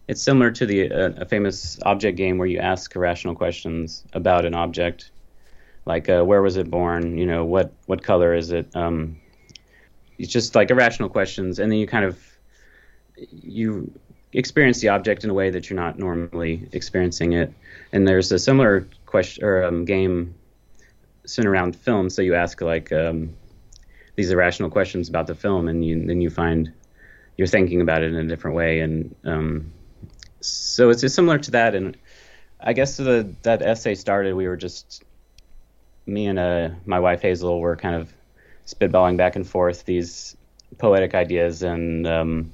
it's 0.07 0.21
similar 0.21 0.51
to 0.51 0.65
the 0.65 0.91
uh, 0.91 1.11
a 1.17 1.25
famous 1.25 1.79
object 1.83 2.17
game 2.17 2.37
where 2.37 2.47
you 2.47 2.59
ask 2.59 2.95
irrational 2.95 3.35
questions 3.35 4.03
about 4.13 4.45
an 4.45 4.53
object, 4.53 5.11
like 5.89 6.07
uh, 6.07 6.23
where 6.23 6.41
was 6.41 6.55
it 6.55 6.69
born? 6.69 7.17
You 7.17 7.25
know, 7.25 7.45
what 7.45 7.73
what 7.87 8.03
color 8.03 8.35
is 8.35 8.51
it? 8.51 8.75
Um, 8.75 9.19
it's 10.19 10.31
just 10.31 10.53
like 10.53 10.69
irrational 10.69 11.09
questions, 11.09 11.57
and 11.57 11.71
then 11.71 11.79
you 11.79 11.87
kind 11.87 12.05
of 12.05 12.19
you 13.31 13.91
experience 14.31 14.81
the 14.81 14.89
object 14.89 15.23
in 15.23 15.31
a 15.31 15.33
way 15.33 15.49
that 15.49 15.67
you're 15.67 15.79
not 15.79 15.97
normally 15.97 16.69
experiencing 16.73 17.33
it. 17.33 17.51
And 17.91 18.07
there's 18.07 18.31
a 18.31 18.37
similar 18.37 18.87
question 19.07 19.43
or 19.43 19.63
um, 19.63 19.85
game 19.85 20.35
centered 21.25 21.49
around 21.49 21.75
film. 21.75 22.11
So 22.11 22.21
you 22.21 22.35
ask 22.35 22.61
like 22.61 22.93
um, 22.93 23.33
these 24.15 24.29
irrational 24.29 24.69
questions 24.69 25.09
about 25.09 25.25
the 25.25 25.33
film, 25.33 25.67
and 25.67 25.83
you, 25.83 26.05
then 26.05 26.21
you 26.21 26.29
find 26.29 26.71
you're 27.35 27.47
thinking 27.47 27.81
about 27.81 28.03
it 28.03 28.13
in 28.13 28.15
a 28.15 28.27
different 28.27 28.55
way, 28.55 28.81
and 28.81 29.15
um, 29.25 29.71
so 30.39 30.91
it's, 30.91 31.11
similar 31.11 31.39
to 31.39 31.51
that. 31.51 31.73
And 31.73 31.97
I 32.59 32.73
guess 32.73 32.97
the 32.97 33.33
that 33.41 33.63
essay 33.63 33.95
started, 33.95 34.35
we 34.35 34.47
were 34.47 34.57
just 34.57 35.03
me 36.09 36.27
and 36.27 36.39
uh, 36.39 36.69
my 36.85 36.99
wife 36.99 37.21
Hazel 37.21 37.59
were 37.59 37.75
kind 37.75 37.95
of 37.95 38.11
spitballing 38.65 39.17
back 39.17 39.35
and 39.35 39.47
forth 39.47 39.85
these 39.85 40.35
poetic 40.77 41.15
ideas 41.15 41.63
and 41.63 42.05
um, 42.05 42.51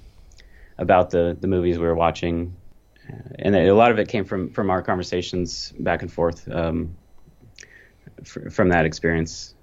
about 0.77 1.09
the 1.09 1.35
the 1.39 1.47
movies 1.47 1.77
we 1.79 1.85
were 1.85 1.95
watching, 1.95 2.55
and 3.39 3.55
a 3.55 3.74
lot 3.74 3.91
of 3.91 4.00
it 4.00 4.07
came 4.07 4.25
from 4.25 4.50
from 4.51 4.69
our 4.69 4.81
conversations 4.81 5.74
back 5.79 6.01
and 6.01 6.12
forth 6.12 6.50
um, 6.51 6.95
f- 8.21 8.53
from 8.53 8.69
that 8.69 8.85
experience. 8.85 9.54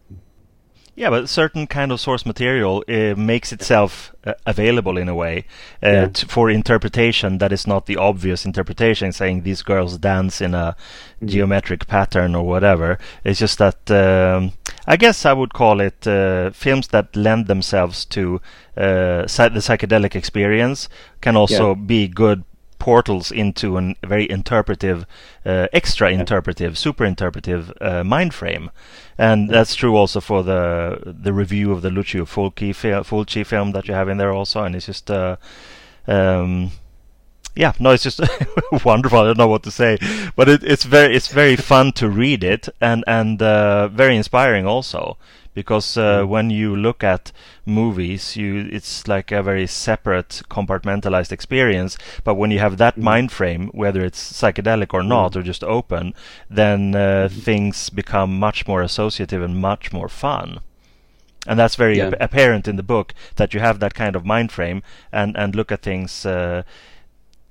Yeah, 0.94 1.08
but 1.08 1.28
certain 1.28 1.66
kind 1.66 1.90
of 1.90 2.00
source 2.00 2.26
material 2.26 2.84
uh, 2.86 3.14
makes 3.16 3.50
itself 3.50 4.14
uh, 4.26 4.34
available 4.44 4.98
in 4.98 5.08
a 5.08 5.14
way 5.14 5.46
uh, 5.82 5.88
yeah. 5.88 6.06
t- 6.08 6.26
for 6.26 6.50
interpretation 6.50 7.38
that 7.38 7.50
is 7.50 7.66
not 7.66 7.86
the 7.86 7.96
obvious 7.96 8.44
interpretation, 8.44 9.10
saying 9.10 9.42
these 9.42 9.62
girls 9.62 9.96
dance 9.96 10.42
in 10.42 10.54
a 10.54 10.76
mm. 11.22 11.28
geometric 11.28 11.86
pattern 11.86 12.34
or 12.34 12.44
whatever. 12.44 12.98
It's 13.24 13.40
just 13.40 13.58
that 13.58 13.90
um, 13.90 14.52
I 14.86 14.96
guess 14.96 15.24
I 15.24 15.32
would 15.32 15.54
call 15.54 15.80
it 15.80 16.06
uh, 16.06 16.50
films 16.50 16.88
that 16.88 17.16
lend 17.16 17.46
themselves 17.46 18.04
to 18.06 18.42
uh, 18.76 19.22
the 19.22 19.62
psychedelic 19.62 20.14
experience 20.14 20.90
can 21.22 21.36
also 21.36 21.68
yeah. 21.68 21.74
be 21.74 22.06
good 22.06 22.44
portals 22.82 23.30
into 23.30 23.78
a 23.78 23.94
very 24.04 24.28
interpretive, 24.28 25.06
uh, 25.46 25.68
extra 25.72 26.10
interpretive, 26.10 26.76
super 26.76 27.04
interpretive 27.04 27.72
uh, 27.80 28.02
mind 28.02 28.34
frame, 28.34 28.72
and 29.16 29.48
that's 29.48 29.76
true 29.76 29.96
also 29.96 30.20
for 30.20 30.42
the 30.42 30.98
the 31.04 31.32
review 31.32 31.70
of 31.70 31.82
the 31.82 31.90
Lucio 31.90 32.24
Fulci, 32.24 32.74
Fulci 33.04 33.46
film 33.46 33.70
that 33.70 33.86
you 33.86 33.94
have 33.94 34.08
in 34.08 34.18
there 34.18 34.32
also, 34.32 34.64
and 34.64 34.74
it's 34.74 34.86
just. 34.86 35.10
Uh, 35.10 35.36
um, 36.08 36.72
yeah, 37.54 37.72
no, 37.78 37.90
it's 37.90 38.02
just 38.02 38.20
wonderful. 38.84 39.18
I 39.20 39.24
don't 39.24 39.38
know 39.38 39.46
what 39.46 39.62
to 39.64 39.70
say, 39.70 39.98
but 40.34 40.48
it, 40.48 40.64
it's 40.64 40.84
very 40.84 41.14
it's 41.14 41.28
very 41.28 41.54
fun 41.54 41.92
to 41.92 42.08
read 42.08 42.42
it 42.42 42.68
and 42.80 43.04
and 43.06 43.40
uh, 43.42 43.88
very 43.88 44.16
inspiring 44.16 44.66
also 44.66 45.18
because 45.54 45.96
uh, 45.96 46.20
mm. 46.20 46.28
when 46.28 46.50
you 46.50 46.74
look 46.74 47.04
at 47.04 47.32
movies, 47.66 48.36
you 48.36 48.68
it's 48.72 49.06
like 49.08 49.32
a 49.32 49.42
very 49.42 49.66
separate, 49.66 50.42
compartmentalized 50.50 51.32
experience. 51.32 51.98
But 52.24 52.34
when 52.34 52.50
you 52.50 52.58
have 52.58 52.78
that 52.78 52.96
mm. 52.96 53.02
mind 53.02 53.32
frame, 53.32 53.70
whether 53.72 54.04
it's 54.04 54.32
psychedelic 54.32 54.94
or 54.94 55.02
not, 55.02 55.32
mm. 55.32 55.36
or 55.36 55.42
just 55.42 55.64
open, 55.64 56.14
then 56.48 56.94
uh, 56.94 57.28
mm. 57.30 57.42
things 57.42 57.90
become 57.90 58.38
much 58.38 58.66
more 58.66 58.82
associative 58.82 59.42
and 59.42 59.60
much 59.60 59.92
more 59.92 60.08
fun. 60.08 60.60
And 61.46 61.58
that's 61.58 61.74
very 61.74 61.98
yeah. 61.98 62.08
ap- 62.08 62.20
apparent 62.20 62.68
in 62.68 62.76
the 62.76 62.84
book 62.84 63.14
that 63.34 63.52
you 63.52 63.60
have 63.60 63.80
that 63.80 63.94
kind 63.94 64.14
of 64.14 64.24
mind 64.24 64.52
frame 64.52 64.82
and 65.10 65.36
and 65.36 65.56
look 65.56 65.72
at 65.72 65.82
things. 65.82 66.24
Uh, 66.24 66.32
uh, 66.42 66.62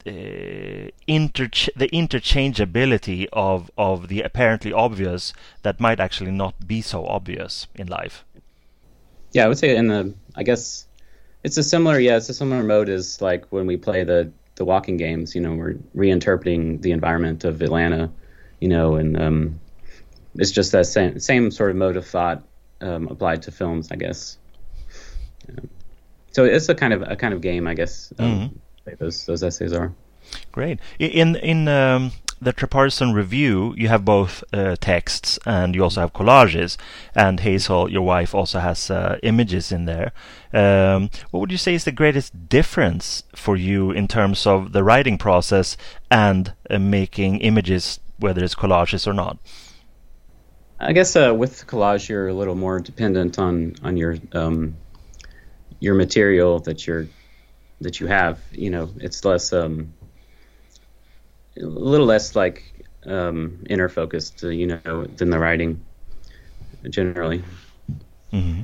interch- 0.05 1.69
the 1.75 1.89
interchangeability 1.89 3.27
of 3.33 3.69
of 3.77 4.07
the 4.07 4.21
apparently 4.21 4.73
obvious 4.73 5.33
that 5.63 5.79
might 5.79 5.99
actually 5.99 6.31
not 6.31 6.67
be 6.67 6.81
so 6.81 7.05
obvious 7.05 7.67
in 7.75 7.87
life. 7.87 8.25
Yeah, 9.31 9.45
I 9.45 9.47
would 9.47 9.57
say 9.57 9.75
in 9.75 9.87
the 9.87 10.13
I 10.35 10.43
guess 10.43 10.87
it's 11.43 11.57
a 11.57 11.63
similar 11.63 11.99
yeah 11.99 12.17
it's 12.17 12.29
a 12.29 12.33
similar 12.33 12.63
mode 12.63 12.89
as 12.89 13.21
like 13.21 13.45
when 13.51 13.65
we 13.67 13.77
play 13.77 14.03
the 14.03 14.31
the 14.55 14.65
walking 14.65 14.97
games. 14.97 15.35
You 15.35 15.41
know, 15.41 15.53
we're 15.53 15.75
reinterpreting 15.95 16.81
the 16.81 16.91
environment 16.91 17.43
of 17.43 17.61
Atlanta. 17.61 18.11
You 18.59 18.69
know, 18.69 18.95
and 18.95 19.19
um, 19.19 19.59
it's 20.35 20.51
just 20.51 20.71
that 20.71 20.85
same 20.85 21.19
same 21.19 21.51
sort 21.51 21.71
of 21.71 21.77
mode 21.77 21.97
of 21.97 22.05
thought 22.05 22.43
um, 22.79 23.07
applied 23.07 23.41
to 23.43 23.51
films, 23.51 23.91
I 23.91 23.95
guess. 23.95 24.37
So 26.31 26.45
it's 26.45 26.69
a 26.69 26.75
kind 26.75 26.93
of 26.93 27.01
a 27.01 27.15
kind 27.15 27.33
of 27.33 27.41
game, 27.41 27.67
I 27.67 27.73
guess. 27.73 28.13
Um, 28.19 28.61
mm-hmm 28.85 28.95
those 28.99 29.25
those 29.25 29.43
essays 29.43 29.73
are. 29.73 29.93
Great. 30.51 30.79
In 30.99 31.35
in 31.35 31.67
um, 31.67 32.11
the 32.41 32.53
Trapartisan 32.53 33.13
Review, 33.13 33.73
you 33.77 33.87
have 33.87 34.05
both 34.05 34.43
uh, 34.53 34.75
texts 34.79 35.39
and 35.45 35.75
you 35.75 35.83
also 35.83 36.01
have 36.01 36.13
collages. 36.13 36.77
And 37.15 37.39
Hazel, 37.39 37.91
your 37.91 38.03
wife, 38.03 38.33
also 38.33 38.59
has 38.59 38.89
uh, 38.89 39.17
images 39.23 39.71
in 39.71 39.85
there. 39.85 40.11
Um, 40.53 41.09
what 41.31 41.41
would 41.41 41.51
you 41.51 41.57
say 41.57 41.73
is 41.73 41.83
the 41.83 41.91
greatest 41.91 42.49
difference 42.49 43.23
for 43.35 43.55
you 43.55 43.91
in 43.91 44.07
terms 44.07 44.47
of 44.47 44.71
the 44.71 44.83
writing 44.83 45.17
process 45.17 45.77
and 46.09 46.53
uh, 46.69 46.79
making 46.79 47.41
images, 47.41 47.99
whether 48.17 48.43
it's 48.43 48.55
collages 48.55 49.07
or 49.07 49.13
not? 49.13 49.37
I 50.79 50.93
guess 50.93 51.15
uh, 51.15 51.33
with 51.35 51.67
collage, 51.67 52.09
you're 52.09 52.27
a 52.27 52.33
little 52.33 52.55
more 52.55 52.79
dependent 52.79 53.37
on 53.37 53.75
on 53.83 53.97
your 53.97 54.17
um, 54.33 54.75
your 55.79 55.93
material 55.93 56.59
that 56.59 56.87
you're 56.87 57.07
that 57.81 57.99
you 57.99 58.07
have. 58.07 58.39
You 58.51 58.69
know, 58.69 58.89
it's 58.97 59.25
less 59.25 59.51
um, 59.53 59.93
a 61.57 61.65
little 61.65 62.05
less 62.05 62.35
like 62.35 62.63
um, 63.05 63.63
inner 63.69 63.89
focused, 63.89 64.43
uh, 64.43 64.49
you 64.49 64.67
know, 64.67 65.05
than 65.17 65.29
the 65.29 65.39
writing 65.39 65.83
generally. 66.89 67.43
Mm-hmm. 68.31 68.63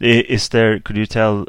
Is 0.00 0.48
there? 0.48 0.80
Could 0.80 0.96
you 0.96 1.06
tell 1.06 1.46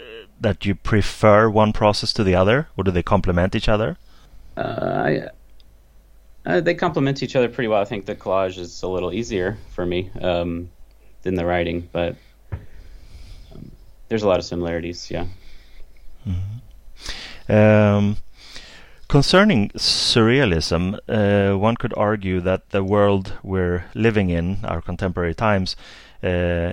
uh, 0.00 0.04
that 0.40 0.66
you 0.66 0.74
prefer 0.74 1.48
one 1.48 1.72
process 1.72 2.12
to 2.14 2.24
the 2.24 2.34
other, 2.34 2.68
or 2.76 2.84
do 2.84 2.90
they 2.90 3.02
complement 3.02 3.54
each 3.54 3.68
other? 3.68 3.96
I, 4.56 5.28
uh, 6.44 6.60
they 6.60 6.74
complement 6.74 7.22
each 7.22 7.36
other 7.36 7.48
pretty 7.48 7.68
well. 7.68 7.80
I 7.80 7.84
think 7.84 8.06
the 8.06 8.16
collage 8.16 8.58
is 8.58 8.82
a 8.82 8.88
little 8.88 9.12
easier 9.12 9.58
for 9.74 9.86
me 9.86 10.10
um, 10.20 10.70
than 11.22 11.34
the 11.34 11.46
writing, 11.46 11.88
but 11.92 12.16
um, 13.52 13.70
there's 14.08 14.22
a 14.22 14.28
lot 14.28 14.38
of 14.38 14.44
similarities. 14.44 15.10
Yeah. 15.10 15.26
Mm-hmm. 16.26 17.52
Um, 17.52 18.16
concerning 19.08 19.70
surrealism, 19.70 20.98
uh, 21.08 21.56
one 21.58 21.76
could 21.76 21.94
argue 21.96 22.40
that 22.40 22.70
the 22.70 22.84
world 22.84 23.32
we're 23.42 23.84
living 23.94 24.30
in, 24.30 24.58
our 24.64 24.82
contemporary 24.82 25.34
times, 25.34 25.76
uh, 26.22 26.72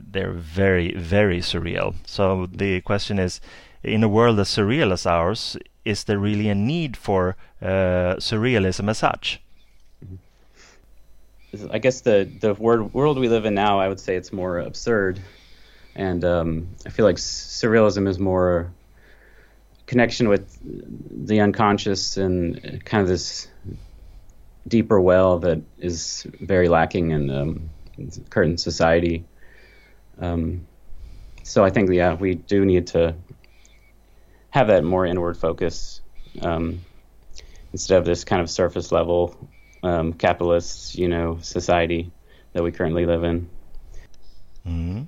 they're 0.00 0.32
very, 0.32 0.94
very 0.94 1.40
surreal. 1.40 1.94
So 2.06 2.46
the 2.46 2.80
question 2.80 3.18
is, 3.18 3.40
in 3.82 4.02
a 4.02 4.08
world 4.08 4.38
as 4.40 4.48
surreal 4.48 4.92
as 4.92 5.04
ours, 5.04 5.56
is 5.84 6.04
there 6.04 6.18
really 6.18 6.48
a 6.48 6.54
need 6.54 6.96
for 6.96 7.36
uh, 7.60 8.16
surrealism 8.18 8.88
as 8.88 8.98
such? 8.98 9.40
I 11.70 11.78
guess 11.78 12.00
the 12.00 12.28
the 12.40 12.54
word, 12.54 12.92
world 12.94 13.18
we 13.18 13.28
live 13.28 13.44
in 13.44 13.54
now, 13.54 13.78
I 13.78 13.88
would 13.88 14.00
say 14.00 14.16
it's 14.16 14.32
more 14.32 14.58
absurd, 14.58 15.20
and 15.94 16.24
um, 16.24 16.68
I 16.84 16.90
feel 16.90 17.04
like 17.04 17.16
surrealism 17.16 18.08
is 18.08 18.18
more 18.18 18.72
connection 19.86 20.28
with 20.28 20.58
the 20.62 21.40
unconscious 21.40 22.16
and 22.16 22.84
kind 22.84 23.02
of 23.02 23.08
this 23.08 23.48
deeper 24.66 25.00
well 25.00 25.38
that 25.40 25.62
is 25.78 26.26
very 26.40 26.68
lacking 26.68 27.10
in, 27.10 27.30
um, 27.30 27.70
current 28.30 28.60
society. 28.60 29.24
Um, 30.18 30.66
so 31.42 31.64
I 31.64 31.70
think 31.70 31.90
yeah, 31.90 32.14
we 32.14 32.34
do 32.34 32.64
need 32.64 32.88
to 32.88 33.14
have 34.50 34.68
that 34.68 34.84
more 34.84 35.04
inward 35.04 35.36
focus 35.36 36.00
um, 36.40 36.80
instead 37.72 37.98
of 37.98 38.04
this 38.04 38.24
kind 38.24 38.40
of 38.40 38.50
surface 38.50 38.90
level 38.90 39.36
um, 39.82 40.12
capitalist, 40.14 40.96
you 40.96 41.08
know, 41.08 41.38
society 41.42 42.10
that 42.52 42.62
we 42.62 42.72
currently 42.72 43.04
live 43.04 43.24
in. 43.24 43.50
Mm-hmm. 44.66 45.02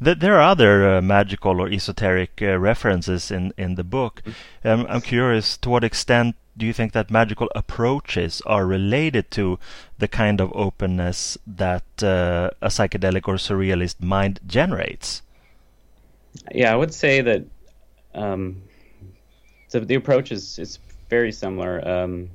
There 0.00 0.34
are 0.34 0.42
other 0.42 0.96
uh, 0.96 1.02
magical 1.02 1.60
or 1.60 1.68
esoteric 1.68 2.40
uh, 2.42 2.58
references 2.58 3.30
in, 3.30 3.52
in 3.56 3.76
the 3.76 3.84
book. 3.84 4.22
Mm-hmm. 4.24 4.68
Um, 4.68 4.86
I'm 4.88 5.00
curious, 5.00 5.56
to 5.58 5.70
what 5.70 5.84
extent 5.84 6.36
do 6.56 6.66
you 6.66 6.72
think 6.72 6.92
that 6.92 7.10
magical 7.10 7.50
approaches 7.54 8.42
are 8.46 8.66
related 8.66 9.30
to 9.32 9.58
the 9.98 10.08
kind 10.08 10.40
of 10.40 10.52
openness 10.54 11.36
that 11.46 11.84
uh, 12.02 12.50
a 12.60 12.68
psychedelic 12.68 13.26
or 13.26 13.34
surrealist 13.34 14.00
mind 14.00 14.40
generates? 14.46 15.22
Yeah, 16.52 16.72
I 16.72 16.76
would 16.76 16.92
say 16.92 17.20
that 17.20 17.44
um, 18.14 18.62
the 19.70 19.80
the 19.80 19.94
approach 19.94 20.32
is 20.32 20.58
is 20.58 20.78
very 21.10 21.32
similar, 21.32 21.86
um, 21.88 22.30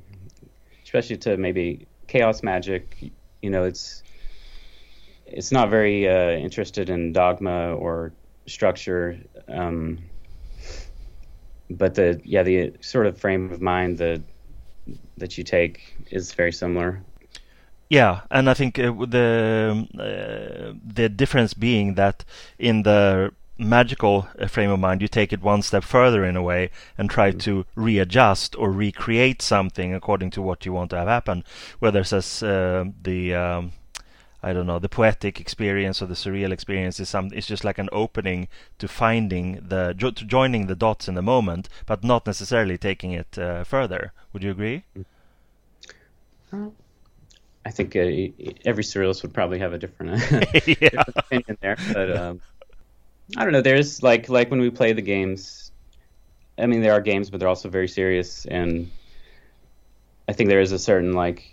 especially 0.84 1.16
to 1.18 1.36
maybe 1.36 1.86
chaos 2.06 2.42
magic. 2.42 3.12
You 3.42 3.50
know, 3.50 3.64
it's 3.64 4.02
it's 5.30 5.52
not 5.52 5.70
very 5.70 6.08
uh, 6.08 6.30
interested 6.32 6.90
in 6.90 7.12
dogma 7.12 7.74
or 7.74 8.12
structure, 8.46 9.18
um, 9.48 9.98
but 11.70 11.94
the 11.94 12.20
yeah 12.24 12.42
the 12.42 12.72
sort 12.80 13.06
of 13.06 13.18
frame 13.18 13.52
of 13.52 13.60
mind 13.60 13.98
that 13.98 14.22
that 15.16 15.38
you 15.38 15.44
take 15.44 15.96
is 16.10 16.32
very 16.32 16.52
similar. 16.52 17.00
Yeah, 17.88 18.20
and 18.30 18.48
I 18.48 18.54
think 18.54 18.78
uh, 18.78 18.92
the 18.92 19.86
uh, 19.98 20.78
the 20.84 21.08
difference 21.08 21.54
being 21.54 21.94
that 21.94 22.24
in 22.58 22.82
the 22.82 23.32
magical 23.58 24.26
uh, 24.38 24.46
frame 24.46 24.70
of 24.70 24.80
mind, 24.80 25.02
you 25.02 25.08
take 25.08 25.32
it 25.32 25.42
one 25.42 25.62
step 25.62 25.84
further 25.84 26.24
in 26.24 26.36
a 26.36 26.42
way 26.42 26.70
and 26.96 27.10
try 27.10 27.30
mm-hmm. 27.30 27.38
to 27.38 27.66
readjust 27.74 28.56
or 28.56 28.70
recreate 28.70 29.42
something 29.42 29.92
according 29.94 30.30
to 30.30 30.42
what 30.42 30.64
you 30.64 30.72
want 30.72 30.90
to 30.90 30.96
have 30.96 31.08
happen. 31.08 31.44
Whether 31.78 32.00
it's 32.00 32.42
uh, 32.42 32.84
the 33.02 33.34
um, 33.34 33.72
I 34.42 34.52
don't 34.52 34.66
know 34.66 34.78
the 34.78 34.88
poetic 34.88 35.40
experience 35.40 36.00
or 36.00 36.06
the 36.06 36.14
surreal 36.14 36.50
experience 36.50 36.98
is 36.98 37.08
some 37.08 37.30
it's 37.34 37.46
just 37.46 37.64
like 37.64 37.78
an 37.78 37.88
opening 37.92 38.48
to 38.78 38.88
finding 38.88 39.60
the 39.68 39.94
jo- 39.96 40.12
to 40.12 40.24
joining 40.24 40.66
the 40.66 40.74
dots 40.74 41.08
in 41.08 41.14
the 41.14 41.22
moment, 41.22 41.68
but 41.86 42.02
not 42.02 42.26
necessarily 42.26 42.78
taking 42.78 43.12
it 43.12 43.38
uh, 43.38 43.64
further. 43.64 44.12
Would 44.32 44.42
you 44.42 44.50
agree? 44.50 44.84
Mm-hmm. 46.52 46.68
I 47.66 47.70
think 47.70 47.94
uh, 47.94 48.00
every 48.64 48.82
surrealist 48.82 49.22
would 49.22 49.34
probably 49.34 49.58
have 49.58 49.74
a 49.74 49.78
different, 49.78 50.18
different 50.64 51.08
opinion 51.16 51.58
there, 51.60 51.76
but. 51.92 52.16
Um, 52.16 52.40
I 53.36 53.44
don't 53.44 53.52
know. 53.52 53.62
There's 53.62 54.02
like 54.02 54.28
like 54.28 54.50
when 54.50 54.60
we 54.60 54.70
play 54.70 54.92
the 54.92 55.02
games. 55.02 55.70
I 56.58 56.66
mean, 56.66 56.82
there 56.82 56.92
are 56.92 57.00
games, 57.00 57.30
but 57.30 57.40
they're 57.40 57.48
also 57.48 57.68
very 57.68 57.88
serious, 57.88 58.44
and 58.44 58.90
I 60.28 60.32
think 60.32 60.48
there 60.48 60.60
is 60.60 60.72
a 60.72 60.78
certain 60.78 61.12
like 61.12 61.44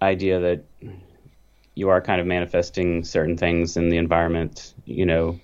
idea 0.00 0.38
that 0.40 0.64
you 1.78 1.88
are 1.90 2.00
kind 2.00 2.20
of 2.20 2.26
manifesting 2.26 3.04
certain 3.04 3.36
things 3.36 3.76
in 3.76 3.88
the 3.88 3.96
environment, 3.96 4.74
you 4.84 5.06
know, 5.06 5.38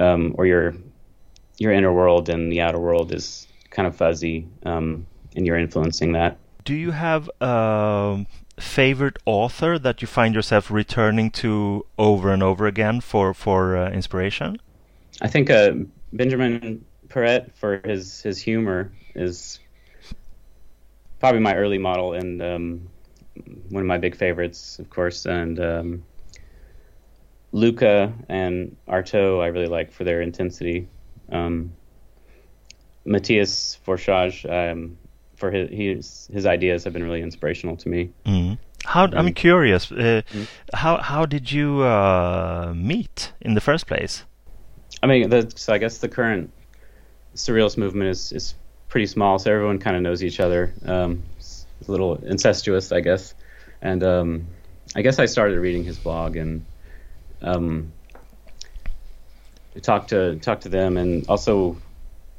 um, 0.00 0.34
or 0.36 0.46
your 0.46 0.74
your 1.58 1.72
inner 1.72 1.92
world 1.92 2.28
and 2.28 2.50
the 2.50 2.60
outer 2.60 2.78
world 2.80 3.14
is 3.14 3.46
kind 3.70 3.86
of 3.86 3.94
fuzzy, 3.94 4.48
um, 4.64 5.06
and 5.36 5.46
you're 5.46 5.58
influencing 5.58 6.12
that. 6.12 6.36
Do 6.64 6.74
you 6.74 6.90
have 6.90 7.30
a 7.40 8.26
favorite 8.58 9.18
author 9.26 9.78
that 9.78 10.02
you 10.02 10.08
find 10.08 10.34
yourself 10.34 10.70
returning 10.70 11.30
to 11.30 11.86
over 11.96 12.32
and 12.32 12.42
over 12.42 12.66
again 12.66 13.00
for 13.00 13.32
for 13.32 13.76
uh, 13.76 13.90
inspiration? 13.90 14.58
I 15.22 15.28
think 15.28 15.50
uh, 15.50 15.72
Benjamin 16.12 16.84
Péret 17.06 17.54
for 17.54 17.80
his 17.84 18.22
his 18.22 18.38
humor 18.38 18.90
is 19.14 19.60
probably 21.20 21.40
my 21.40 21.54
early 21.54 21.78
model 21.78 22.14
and 22.14 22.42
um, 22.42 22.88
one 23.68 23.82
of 23.82 23.86
my 23.86 23.98
big 23.98 24.16
favorites, 24.16 24.78
of 24.78 24.90
course. 24.90 25.26
And 25.26 25.60
um, 25.60 26.04
Luca 27.52 28.12
and 28.28 28.76
Artaud 28.86 29.42
I 29.42 29.46
really 29.48 29.66
like 29.68 29.92
for 29.92 30.04
their 30.04 30.20
intensity. 30.20 30.88
Um, 31.30 31.72
Mattias 33.06 33.78
Forshage, 33.86 34.44
um, 34.50 34.98
for 35.36 35.50
his, 35.50 35.70
his 35.70 36.30
his 36.32 36.46
ideas 36.46 36.84
have 36.84 36.92
been 36.92 37.04
really 37.04 37.22
inspirational 37.22 37.76
to 37.76 37.88
me. 37.88 38.10
Mm-hmm. 38.26 38.54
How. 38.84 39.08
I'm 39.12 39.32
curious. 39.34 39.90
Uh, 39.90 40.22
mm. 40.32 40.46
How 40.74 40.98
how 40.98 41.26
did 41.26 41.50
you 41.50 41.82
uh, 41.82 42.72
meet 42.76 43.32
in 43.40 43.54
the 43.54 43.60
first 43.60 43.86
place? 43.86 44.24
I 45.02 45.06
mean, 45.06 45.30
the, 45.30 45.52
so 45.54 45.72
I 45.72 45.78
guess 45.78 45.98
the 45.98 46.08
current 46.08 46.50
surrealist 47.34 47.78
movement 47.78 48.10
is 48.10 48.32
is 48.32 48.54
pretty 48.88 49.06
small, 49.06 49.38
so 49.38 49.52
everyone 49.52 49.78
kind 49.78 49.96
of 49.96 50.02
knows 50.02 50.22
each 50.22 50.40
other. 50.40 50.74
Um, 50.84 51.22
a 51.86 51.90
little 51.90 52.16
incestuous, 52.16 52.92
I 52.92 53.00
guess. 53.00 53.34
And 53.80 54.02
um, 54.02 54.46
I 54.96 55.02
guess 55.02 55.18
I 55.18 55.26
started 55.26 55.58
reading 55.60 55.84
his 55.84 55.98
blog 55.98 56.36
and 56.36 56.64
um, 57.42 57.92
talked 59.82 60.10
to 60.10 60.36
talked 60.36 60.62
to 60.62 60.68
them, 60.68 60.96
and 60.96 61.26
also 61.28 61.76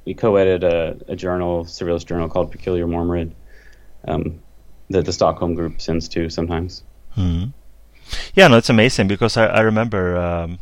we 0.05 0.13
co-edited 0.13 0.63
a, 0.63 0.97
a 1.07 1.15
journal, 1.15 1.65
surrealist 1.65 2.07
journal 2.07 2.29
called 2.29 2.51
Peculiar 2.51 2.87
Mormyrid, 2.87 3.31
um, 4.07 4.41
that 4.89 5.05
the 5.05 5.13
Stockholm 5.13 5.55
group 5.55 5.81
sends 5.81 6.09
to 6.09 6.29
sometimes. 6.29 6.83
Mm-hmm. 7.15 7.51
Yeah, 8.33 8.47
no, 8.47 8.57
it's 8.57 8.69
amazing 8.69 9.07
because 9.07 9.37
I, 9.37 9.45
I 9.45 9.59
remember 9.61 10.17
um, 10.17 10.59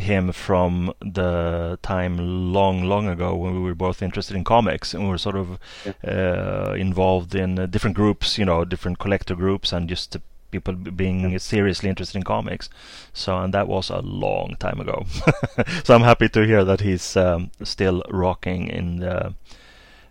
him 0.00 0.32
from 0.32 0.92
the 1.00 1.78
time 1.82 2.52
long, 2.52 2.84
long 2.84 3.08
ago 3.08 3.34
when 3.34 3.54
we 3.54 3.60
were 3.60 3.74
both 3.74 4.02
interested 4.02 4.36
in 4.36 4.44
comics 4.44 4.94
and 4.94 5.04
we 5.04 5.10
were 5.10 5.18
sort 5.18 5.36
of 5.36 5.58
uh, 6.06 6.74
involved 6.76 7.34
in 7.34 7.58
uh, 7.58 7.66
different 7.66 7.96
groups, 7.96 8.38
you 8.38 8.44
know, 8.44 8.64
different 8.64 8.98
collector 8.98 9.34
groups, 9.34 9.72
and 9.72 9.88
just 9.88 10.16
people 10.50 10.74
being 10.74 11.38
seriously 11.38 11.88
interested 11.88 12.18
in 12.18 12.24
comics. 12.24 12.68
So, 13.12 13.38
and 13.38 13.54
that 13.54 13.68
was 13.68 13.90
a 13.90 14.00
long 14.00 14.56
time 14.58 14.80
ago. 14.80 15.04
so 15.84 15.94
I'm 15.94 16.02
happy 16.02 16.28
to 16.28 16.46
hear 16.46 16.64
that 16.64 16.80
he's 16.80 17.16
um, 17.16 17.50
still 17.62 18.02
rocking 18.10 18.68
in 18.68 19.00
the, 19.00 19.34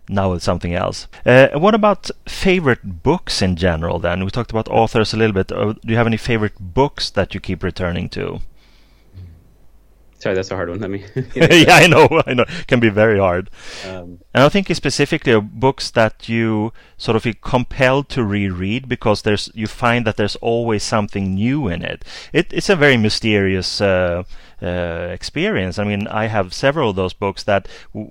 now 0.08 0.32
with 0.32 0.42
something 0.42 0.74
else. 0.74 1.06
Uh, 1.24 1.48
what 1.54 1.74
about 1.74 2.10
favorite 2.26 3.02
books 3.02 3.42
in 3.42 3.56
general? 3.56 3.98
Then 3.98 4.24
we 4.24 4.30
talked 4.30 4.50
about 4.50 4.68
authors 4.68 5.12
a 5.12 5.16
little 5.16 5.34
bit. 5.34 5.52
Uh, 5.52 5.72
do 5.72 5.88
you 5.88 5.96
have 5.96 6.06
any 6.06 6.16
favorite 6.16 6.58
books 6.58 7.10
that 7.10 7.34
you 7.34 7.40
keep 7.40 7.62
returning 7.62 8.08
to? 8.10 8.40
Sorry, 10.20 10.34
that's 10.34 10.50
a 10.50 10.54
hard 10.54 10.68
one. 10.68 10.80
Let 10.80 10.90
me. 10.90 11.04
yeah, 11.34 11.74
I 11.74 11.86
know. 11.86 12.06
I 12.26 12.34
know. 12.34 12.44
It 12.46 12.66
can 12.66 12.78
be 12.78 12.90
very 12.90 13.18
hard. 13.18 13.50
Um, 13.86 14.20
and 14.34 14.44
I 14.44 14.48
think 14.50 14.68
specifically 14.74 15.32
of 15.32 15.58
books 15.58 15.90
that 15.92 16.28
you 16.28 16.72
sort 16.98 17.16
of 17.16 17.22
feel 17.22 17.34
compelled 17.40 18.10
to 18.10 18.22
reread 18.22 18.88
because 18.88 19.22
there's 19.22 19.50
you 19.54 19.66
find 19.66 20.06
that 20.06 20.16
there's 20.18 20.36
always 20.36 20.82
something 20.82 21.34
new 21.34 21.68
in 21.68 21.82
it. 21.82 22.04
it 22.32 22.52
it's 22.52 22.68
a 22.68 22.76
very 22.76 22.98
mysterious 22.98 23.80
uh, 23.80 24.24
Uh, 24.62 25.08
experience. 25.10 25.78
I 25.78 25.84
mean, 25.84 26.06
I 26.08 26.26
have 26.26 26.52
several 26.52 26.90
of 26.90 26.96
those 26.96 27.14
books 27.14 27.42
that 27.44 27.66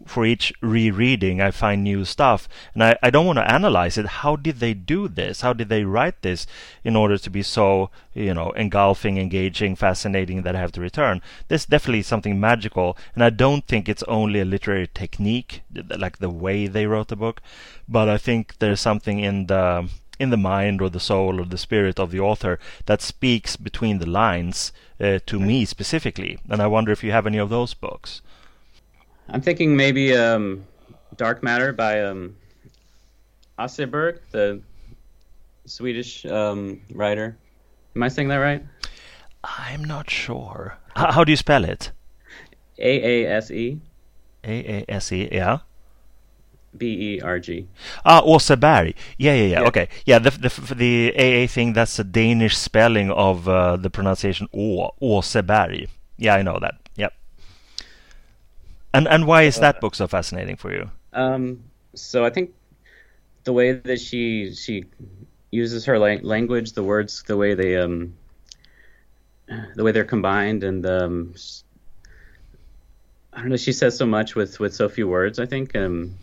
for 0.07 0.25
each 0.25 0.51
rereading 0.61 1.39
I 1.39 1.51
find 1.51 1.83
new 1.83 2.03
stuff, 2.03 2.49
and 2.73 2.83
I, 2.83 2.97
I 3.03 3.11
don't 3.11 3.27
want 3.27 3.37
to 3.37 3.51
analyze 3.51 3.99
it. 3.99 4.07
How 4.07 4.35
did 4.35 4.59
they 4.59 4.73
do 4.73 5.07
this? 5.07 5.41
How 5.41 5.53
did 5.53 5.69
they 5.69 5.83
write 5.83 6.23
this 6.23 6.47
in 6.83 6.95
order 6.95 7.19
to 7.19 7.29
be 7.29 7.43
so 7.43 7.91
you 8.15 8.33
know 8.33 8.49
engulfing, 8.53 9.19
engaging, 9.19 9.75
fascinating 9.75 10.41
that 10.41 10.55
I 10.55 10.59
have 10.59 10.71
to 10.71 10.81
return? 10.81 11.21
This 11.49 11.67
definitely 11.67 12.01
something 12.01 12.39
magical, 12.39 12.97
and 13.13 13.23
I 13.23 13.29
don't 13.29 13.67
think 13.67 13.87
it's 13.87 14.03
only 14.07 14.39
a 14.39 14.45
literary 14.45 14.87
technique, 14.87 15.61
like 15.99 16.17
the 16.17 16.31
way 16.31 16.65
they 16.65 16.87
wrote 16.87 17.09
the 17.09 17.15
book, 17.15 17.41
but 17.87 18.09
I 18.09 18.17
think 18.17 18.57
there's 18.57 18.81
something 18.81 19.19
in 19.19 19.45
the 19.45 19.87
in 20.19 20.29
the 20.29 20.37
mind 20.37 20.81
or 20.81 20.89
the 20.89 20.99
soul 20.99 21.39
or 21.39 21.45
the 21.45 21.57
spirit 21.57 21.99
of 21.99 22.11
the 22.11 22.19
author 22.19 22.59
that 22.85 23.01
speaks 23.01 23.55
between 23.55 23.99
the 23.99 24.09
lines 24.09 24.71
uh, 24.99 25.19
to 25.25 25.39
me 25.39 25.65
specifically. 25.65 26.37
And 26.49 26.61
I 26.61 26.67
wonder 26.67 26.91
if 26.91 27.03
you 27.03 27.11
have 27.11 27.25
any 27.25 27.37
of 27.37 27.49
those 27.49 27.73
books. 27.73 28.21
I'm 29.29 29.41
thinking 29.41 29.75
maybe 29.75 30.15
um, 30.15 30.65
Dark 31.15 31.41
Matter 31.41 31.71
by 31.71 32.03
um, 32.03 32.35
Aase 33.57 33.89
Berg, 33.89 34.21
the 34.31 34.61
Swedish 35.65 36.25
um, 36.25 36.81
writer. 36.93 37.37
Am 37.95 38.03
I 38.03 38.07
saying 38.09 38.27
that 38.29 38.37
right? 38.37 38.63
I'm 39.43 39.83
not 39.83 40.09
sure. 40.09 40.77
H- 40.97 41.13
how 41.13 41.23
do 41.23 41.31
you 41.31 41.37
spell 41.37 41.63
it? 41.63 41.91
A 42.77 43.25
A 43.25 43.31
S 43.37 43.51
E. 43.51 43.79
A 44.43 44.79
A 44.79 44.85
S 44.89 45.11
E, 45.11 45.29
yeah. 45.31 45.59
B 46.77 47.15
E 47.15 47.21
R 47.21 47.39
G. 47.39 47.67
Ah, 48.05 48.21
Åseberg. 48.21 48.93
Yeah, 49.17 49.33
yeah, 49.33 49.59
yeah, 49.59 49.67
Okay. 49.67 49.89
Yeah, 50.05 50.19
the, 50.19 50.31
the 50.31 50.75
the 50.75 51.13
AA 51.15 51.47
thing. 51.47 51.73
That's 51.73 51.97
a 51.99 52.03
Danish 52.03 52.57
spelling 52.57 53.11
of 53.11 53.47
uh, 53.47 53.77
the 53.77 53.89
pronunciation 53.89 54.47
Å, 54.53 54.91
Åseberg. 55.01 55.87
Yeah, 56.17 56.35
I 56.35 56.41
know 56.41 56.59
that. 56.59 56.75
Yep. 56.95 57.13
And 58.93 59.07
and 59.07 59.25
why 59.25 59.43
is 59.43 59.59
that 59.59 59.81
book 59.81 59.95
so 59.95 60.07
fascinating 60.07 60.55
for 60.55 60.71
you? 60.71 60.89
Um, 61.13 61.63
so 61.95 62.23
I 62.25 62.29
think 62.29 62.53
the 63.43 63.53
way 63.53 63.73
that 63.73 63.99
she 63.99 64.53
she 64.53 64.85
uses 65.51 65.85
her 65.85 65.97
la- 65.97 66.21
language, 66.21 66.73
the 66.73 66.83
words, 66.83 67.23
the 67.23 67.37
way 67.37 67.55
they 67.55 67.77
um, 67.77 68.13
the 69.75 69.83
way 69.83 69.91
they're 69.91 70.03
combined, 70.05 70.63
and 70.63 70.85
um, 70.85 71.33
I 73.33 73.39
don't 73.41 73.49
know. 73.49 73.57
She 73.57 73.73
says 73.73 73.97
so 73.97 74.05
much 74.05 74.35
with 74.35 74.59
with 74.59 74.75
so 74.75 74.87
few 74.89 75.07
words. 75.07 75.39
I 75.39 75.45
think. 75.45 75.75
Um, 75.75 76.15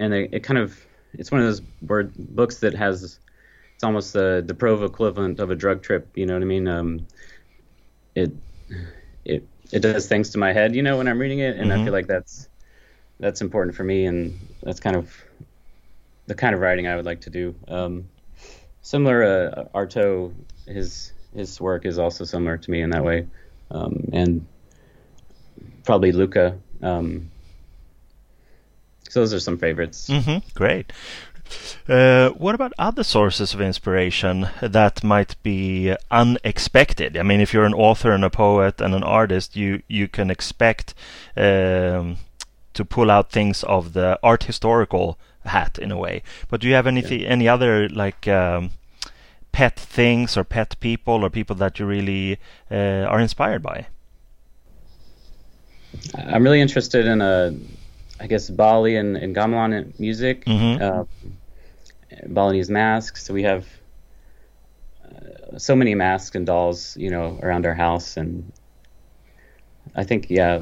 and 0.00 0.14
it, 0.14 0.30
it, 0.32 0.40
kind 0.42 0.58
of 0.58 0.78
it's 1.12 1.30
one 1.30 1.40
of 1.40 1.46
those 1.46 1.62
word 1.82 2.12
books 2.16 2.58
that 2.58 2.74
has 2.74 3.18
it's 3.74 3.84
almost 3.84 4.12
the 4.12 4.42
the 4.44 4.54
prose 4.54 4.82
equivalent 4.82 5.38
of 5.38 5.50
a 5.50 5.54
drug 5.54 5.82
trip. 5.82 6.08
You 6.14 6.26
know 6.26 6.34
what 6.34 6.42
I 6.42 6.46
mean? 6.46 6.68
Um, 6.68 7.06
it 8.14 8.32
it 9.24 9.46
it 9.72 9.80
does 9.80 10.08
things 10.08 10.30
to 10.30 10.38
my 10.38 10.52
head, 10.52 10.74
you 10.74 10.82
know, 10.82 10.96
when 10.96 11.06
I'm 11.06 11.18
reading 11.18 11.38
it, 11.38 11.56
and 11.56 11.70
mm-hmm. 11.70 11.80
I 11.80 11.84
feel 11.84 11.92
like 11.92 12.06
that's 12.06 12.48
that's 13.20 13.40
important 13.40 13.76
for 13.76 13.84
me, 13.84 14.06
and 14.06 14.38
that's 14.62 14.80
kind 14.80 14.96
of 14.96 15.14
the 16.26 16.34
kind 16.34 16.54
of 16.54 16.60
writing 16.60 16.86
I 16.86 16.96
would 16.96 17.06
like 17.06 17.22
to 17.22 17.30
do. 17.30 17.54
Um, 17.68 18.08
similar, 18.82 19.22
uh, 19.22 19.64
Artaud, 19.74 20.34
his 20.66 21.12
his 21.34 21.60
work 21.60 21.86
is 21.86 21.98
also 21.98 22.24
similar 22.24 22.58
to 22.58 22.70
me 22.70 22.82
in 22.82 22.90
that 22.90 23.04
way, 23.04 23.26
um, 23.70 24.08
and 24.12 24.46
probably 25.84 26.12
Luca. 26.12 26.58
Um, 26.82 27.30
so 29.10 29.20
those 29.20 29.34
are 29.34 29.40
some 29.40 29.58
favorites. 29.58 30.08
Mm-hmm. 30.08 30.38
Great. 30.54 30.92
Uh, 31.88 32.30
what 32.30 32.54
about 32.54 32.72
other 32.78 33.02
sources 33.02 33.54
of 33.54 33.60
inspiration 33.60 34.48
that 34.60 35.02
might 35.02 35.34
be 35.42 35.94
unexpected? 36.10 37.16
I 37.16 37.24
mean, 37.24 37.40
if 37.40 37.52
you're 37.52 37.64
an 37.64 37.74
author 37.74 38.12
and 38.12 38.24
a 38.24 38.30
poet 38.30 38.80
and 38.80 38.94
an 38.94 39.02
artist, 39.02 39.56
you 39.56 39.82
you 39.88 40.06
can 40.06 40.30
expect 40.30 40.94
um, 41.36 42.18
to 42.74 42.84
pull 42.84 43.10
out 43.10 43.32
things 43.32 43.64
of 43.64 43.92
the 43.94 44.18
art 44.22 44.44
historical 44.44 45.18
hat 45.44 45.78
in 45.78 45.90
a 45.90 45.98
way. 45.98 46.22
But 46.48 46.60
do 46.60 46.68
you 46.68 46.74
have 46.74 46.86
anything, 46.86 47.22
yeah. 47.22 47.28
any 47.28 47.48
other 47.48 47.88
like 47.88 48.28
um, 48.28 48.70
pet 49.50 49.76
things 49.76 50.36
or 50.36 50.44
pet 50.44 50.76
people 50.78 51.24
or 51.24 51.30
people 51.30 51.56
that 51.56 51.78
you 51.78 51.86
really 51.86 52.38
uh, 52.70 53.08
are 53.08 53.18
inspired 53.20 53.62
by? 53.62 53.86
I'm 56.14 56.44
really 56.44 56.60
interested 56.60 57.06
in 57.06 57.20
a 57.20 57.52
I 58.20 58.26
guess 58.26 58.50
Bali 58.50 58.96
and, 58.96 59.16
and 59.16 59.34
gamelan 59.34 59.98
music, 59.98 60.44
mm-hmm. 60.44 60.82
uh, 60.82 61.04
Balinese 62.26 62.68
masks. 62.68 63.24
So 63.24 63.32
we 63.32 63.44
have 63.44 63.66
uh, 65.04 65.58
so 65.58 65.74
many 65.74 65.94
masks 65.94 66.36
and 66.36 66.44
dolls, 66.44 66.96
you 66.98 67.10
know, 67.10 67.38
around 67.42 67.64
our 67.64 67.74
house, 67.74 68.18
and 68.18 68.52
I 69.96 70.04
think 70.04 70.28
yeah, 70.28 70.60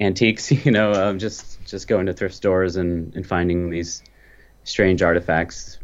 antiques. 0.00 0.50
You 0.64 0.72
know, 0.72 0.92
um, 0.92 1.18
just 1.18 1.64
just 1.66 1.86
going 1.86 2.06
to 2.06 2.14
thrift 2.14 2.34
stores 2.34 2.76
and, 2.76 3.14
and 3.14 3.26
finding 3.26 3.68
these 3.68 4.02
strange 4.64 5.02
artifacts 5.02 5.78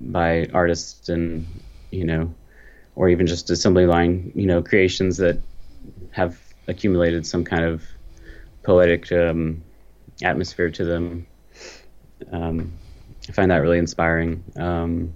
by 0.00 0.46
artists 0.52 1.08
and 1.08 1.46
you 1.90 2.04
know, 2.04 2.34
or 2.96 3.08
even 3.08 3.26
just 3.26 3.48
assembly 3.48 3.86
line, 3.86 4.30
you 4.34 4.46
know, 4.46 4.62
creations 4.62 5.16
that 5.16 5.40
have 6.10 6.38
accumulated 6.68 7.26
some 7.26 7.44
kind 7.44 7.64
of 7.64 7.82
poetic 8.62 9.10
um, 9.10 9.62
atmosphere 10.22 10.70
to 10.70 10.84
them. 10.84 11.26
Um, 12.30 12.72
I 13.28 13.32
find 13.32 13.50
that 13.50 13.58
really 13.58 13.78
inspiring. 13.78 14.44
Um, 14.56 15.14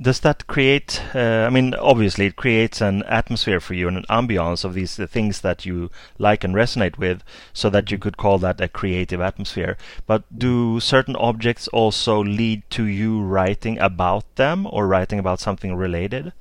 does 0.00 0.20
that 0.20 0.46
create? 0.46 1.02
Uh, 1.14 1.44
I 1.46 1.50
mean, 1.50 1.74
obviously, 1.74 2.26
it 2.26 2.36
creates 2.36 2.80
an 2.80 3.02
atmosphere 3.02 3.60
for 3.60 3.74
you 3.74 3.88
and 3.88 3.98
an 3.98 4.04
ambiance 4.08 4.64
of 4.64 4.72
these 4.72 4.96
the 4.96 5.06
things 5.06 5.42
that 5.42 5.66
you 5.66 5.90
like 6.18 6.44
and 6.44 6.54
resonate 6.54 6.96
with, 6.96 7.22
so 7.52 7.68
that 7.68 7.90
you 7.90 7.98
could 7.98 8.16
call 8.16 8.38
that 8.38 8.60
a 8.60 8.68
creative 8.68 9.20
atmosphere. 9.20 9.76
But 10.06 10.24
do 10.36 10.80
certain 10.80 11.16
objects 11.16 11.68
also 11.68 12.22
lead 12.22 12.62
to 12.70 12.84
you 12.84 13.20
writing 13.20 13.78
about 13.78 14.24
them 14.36 14.66
or 14.70 14.86
writing 14.86 15.18
about 15.18 15.40
something 15.40 15.74
related? 15.76 16.32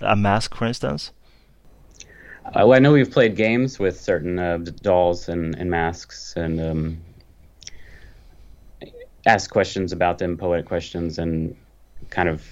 A 0.00 0.16
mask, 0.16 0.56
for 0.56 0.66
instance. 0.66 1.12
Uh, 2.48 2.66
well, 2.66 2.72
I 2.72 2.78
know 2.78 2.92
we've 2.92 3.10
played 3.10 3.36
games 3.36 3.78
with 3.78 4.00
certain 4.00 4.38
uh, 4.38 4.56
dolls 4.80 5.28
and, 5.28 5.54
and, 5.56 5.70
masks 5.70 6.32
and 6.34 6.58
um, 6.58 6.98
asked 9.26 9.50
questions 9.50 9.92
about 9.92 10.16
them, 10.16 10.38
poetic 10.38 10.64
questions, 10.64 11.18
and 11.18 11.54
kind 12.08 12.28
of 12.28 12.42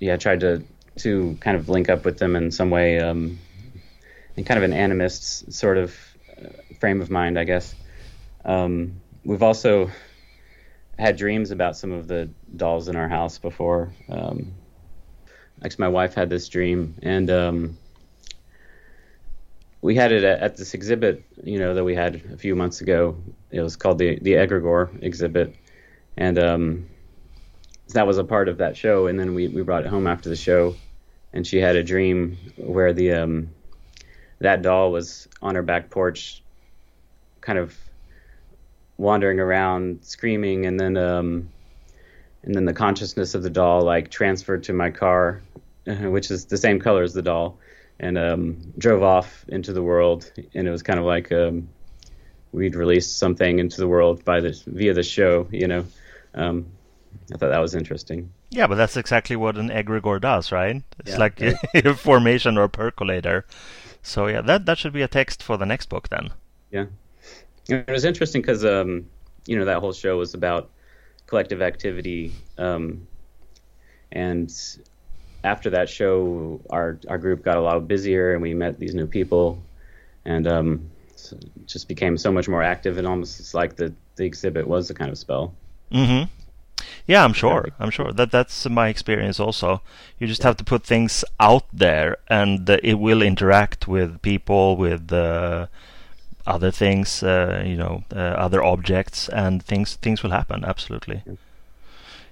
yeah, 0.00 0.16
tried 0.16 0.40
to 0.40 0.64
to 0.96 1.36
kind 1.40 1.56
of 1.56 1.68
link 1.68 1.88
up 1.88 2.04
with 2.04 2.18
them 2.18 2.34
in 2.34 2.50
some 2.50 2.70
way, 2.70 2.98
um, 2.98 3.38
in 4.36 4.44
kind 4.44 4.62
of 4.62 4.68
an 4.68 4.76
animist 4.76 5.52
sort 5.52 5.78
of 5.78 5.94
uh, 6.36 6.48
frame 6.80 7.00
of 7.00 7.10
mind, 7.10 7.38
I 7.38 7.44
guess. 7.44 7.74
Um, 8.44 9.00
we've 9.24 9.42
also 9.42 9.90
had 10.98 11.16
dreams 11.16 11.52
about 11.52 11.76
some 11.76 11.92
of 11.92 12.08
the 12.08 12.28
dolls 12.56 12.88
in 12.88 12.96
our 12.96 13.08
house 13.08 13.38
before. 13.38 13.92
Um, 14.08 14.52
actually 15.64 15.82
my 15.82 15.88
wife 15.88 16.14
had 16.14 16.30
this 16.30 16.48
dream 16.48 16.94
and 17.02 17.30
um, 17.30 17.78
we 19.80 19.94
had 19.94 20.12
it 20.12 20.24
at, 20.24 20.40
at, 20.40 20.56
this 20.56 20.74
exhibit 20.74 21.24
you 21.42 21.58
know 21.58 21.74
that 21.74 21.84
we 21.84 21.94
had 21.94 22.22
a 22.32 22.36
few 22.36 22.54
months 22.56 22.80
ago. 22.80 23.16
It 23.50 23.60
was 23.60 23.76
called 23.76 23.98
the 23.98 24.18
the 24.20 24.32
egregore 24.32 24.90
exhibit 25.02 25.54
and 26.16 26.38
um, 26.38 26.86
that 27.88 28.06
was 28.06 28.18
a 28.18 28.24
part 28.24 28.48
of 28.48 28.58
that 28.58 28.76
show 28.76 29.06
and 29.06 29.18
then 29.18 29.34
we, 29.34 29.48
we 29.48 29.62
brought 29.62 29.84
it 29.84 29.88
home 29.88 30.06
after 30.06 30.28
the 30.28 30.36
show 30.36 30.74
and 31.32 31.46
she 31.46 31.58
had 31.58 31.76
a 31.76 31.82
dream 31.82 32.36
where 32.56 32.92
the 32.92 33.12
um, 33.12 33.50
that 34.40 34.62
doll 34.62 34.90
was 34.90 35.28
on 35.42 35.54
her 35.54 35.62
back 35.62 35.90
porch 35.90 36.42
kind 37.40 37.58
of 37.58 37.76
wandering 38.98 39.38
around 39.38 40.02
screaming 40.02 40.66
and 40.66 40.80
then 40.80 40.96
um, 40.96 41.48
and 42.46 42.54
then 42.54 42.64
the 42.64 42.72
consciousness 42.72 43.34
of 43.34 43.42
the 43.42 43.50
doll 43.50 43.82
like 43.82 44.10
transferred 44.10 44.62
to 44.64 44.72
my 44.72 44.90
car, 44.90 45.42
which 45.86 46.30
is 46.30 46.46
the 46.46 46.56
same 46.56 46.80
color 46.80 47.02
as 47.02 47.12
the 47.12 47.22
doll, 47.22 47.58
and 47.98 48.16
um, 48.16 48.72
drove 48.78 49.02
off 49.02 49.44
into 49.48 49.72
the 49.72 49.82
world. 49.82 50.30
And 50.54 50.66
it 50.66 50.70
was 50.70 50.82
kind 50.82 50.98
of 50.98 51.04
like 51.04 51.30
um, 51.32 51.68
we'd 52.52 52.76
released 52.76 53.18
something 53.18 53.58
into 53.58 53.78
the 53.78 53.88
world 53.88 54.24
by 54.24 54.40
this 54.40 54.62
via 54.62 54.94
the 54.94 55.02
show. 55.02 55.48
You 55.50 55.66
know, 55.66 55.84
um, 56.34 56.66
I 57.34 57.36
thought 57.36 57.50
that 57.50 57.58
was 57.58 57.74
interesting. 57.74 58.32
Yeah, 58.50 58.68
but 58.68 58.76
that's 58.76 58.96
exactly 58.96 59.34
what 59.34 59.56
an 59.56 59.68
egregore 59.68 60.20
does, 60.20 60.52
right? 60.52 60.82
It's 61.00 61.10
yeah, 61.10 61.18
like 61.18 61.40
a 61.40 61.94
formation 61.94 62.56
or 62.56 62.64
a 62.64 62.68
percolator. 62.68 63.44
So 64.02 64.28
yeah, 64.28 64.40
that 64.42 64.66
that 64.66 64.78
should 64.78 64.92
be 64.92 65.02
a 65.02 65.08
text 65.08 65.42
for 65.42 65.56
the 65.56 65.66
next 65.66 65.88
book 65.88 66.08
then. 66.10 66.30
Yeah, 66.70 66.86
it 67.68 67.90
was 67.90 68.04
interesting 68.04 68.40
because 68.40 68.64
um, 68.64 69.06
you 69.46 69.58
know 69.58 69.64
that 69.64 69.80
whole 69.80 69.92
show 69.92 70.16
was 70.16 70.32
about 70.34 70.70
collective 71.26 71.62
activity. 71.62 72.32
Um, 72.58 73.06
and 74.12 74.52
after 75.44 75.70
that 75.70 75.88
show, 75.88 76.60
our 76.70 76.98
our 77.08 77.18
group 77.18 77.42
got 77.42 77.56
a 77.56 77.60
lot 77.60 77.86
busier, 77.86 78.32
and 78.32 78.42
we 78.42 78.54
met 78.54 78.78
these 78.78 78.94
new 78.94 79.06
people, 79.06 79.62
and 80.24 80.46
um, 80.46 80.90
so 81.16 81.38
just 81.66 81.88
became 81.88 82.16
so 82.16 82.32
much 82.32 82.48
more 82.48 82.62
active. 82.62 82.98
And 82.98 83.06
almost 83.06 83.40
it's 83.40 83.54
like 83.54 83.76
the 83.76 83.92
the 84.16 84.24
exhibit 84.24 84.66
was 84.66 84.90
a 84.90 84.94
kind 84.94 85.10
of 85.10 85.18
spell. 85.18 85.54
Mm-hmm. 85.92 86.30
Yeah, 87.06 87.24
I'm 87.24 87.32
sure. 87.32 87.68
I'm 87.78 87.90
sure 87.90 88.12
that 88.12 88.30
that's 88.30 88.68
my 88.68 88.88
experience 88.88 89.38
also. 89.38 89.80
You 90.18 90.26
just 90.26 90.42
have 90.42 90.56
to 90.56 90.64
put 90.64 90.84
things 90.84 91.24
out 91.38 91.64
there, 91.72 92.16
and 92.28 92.68
uh, 92.68 92.78
it 92.82 92.94
will 92.94 93.22
interact 93.22 93.86
with 93.86 94.20
people, 94.22 94.76
with 94.76 95.12
uh, 95.12 95.66
other 96.46 96.70
things, 96.70 97.22
uh, 97.22 97.62
you 97.64 97.76
know, 97.76 98.04
uh, 98.14 98.18
other 98.18 98.62
objects, 98.62 99.28
and 99.28 99.62
things 99.62 99.96
things 99.96 100.22
will 100.22 100.30
happen. 100.30 100.64
Absolutely. 100.64 101.22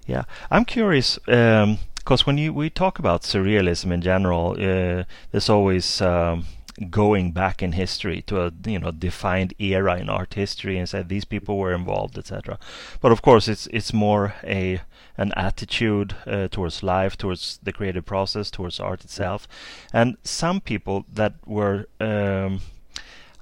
Yeah, 0.06 0.24
I'm 0.50 0.64
curious 0.64 1.18
because 1.24 2.20
um, 2.20 2.24
when 2.24 2.38
you 2.38 2.52
we 2.52 2.70
talk 2.70 2.98
about 2.98 3.22
surrealism 3.22 3.92
in 3.92 4.02
general, 4.02 4.52
uh, 4.52 5.04
there's 5.30 5.48
always 5.48 6.00
um, 6.02 6.44
going 6.90 7.32
back 7.32 7.62
in 7.62 7.72
history 7.72 8.22
to 8.22 8.42
a 8.42 8.52
you 8.66 8.78
know 8.78 8.90
defined 8.90 9.54
era 9.58 9.96
in 9.98 10.08
art 10.08 10.34
history 10.34 10.78
and 10.78 10.88
said 10.88 11.08
these 11.08 11.24
people 11.24 11.56
were 11.58 11.72
involved, 11.72 12.18
etc. 12.18 12.58
But 13.00 13.12
of 13.12 13.22
course, 13.22 13.48
it's 13.48 13.66
it's 13.68 13.92
more 13.92 14.34
a 14.44 14.80
an 15.16 15.32
attitude 15.36 16.16
uh, 16.26 16.48
towards 16.48 16.82
life, 16.82 17.16
towards 17.16 17.60
the 17.62 17.72
creative 17.72 18.04
process, 18.04 18.50
towards 18.50 18.80
art 18.80 19.04
itself, 19.04 19.46
and 19.92 20.16
some 20.22 20.60
people 20.60 21.04
that 21.12 21.34
were. 21.46 21.86
Um, 22.00 22.60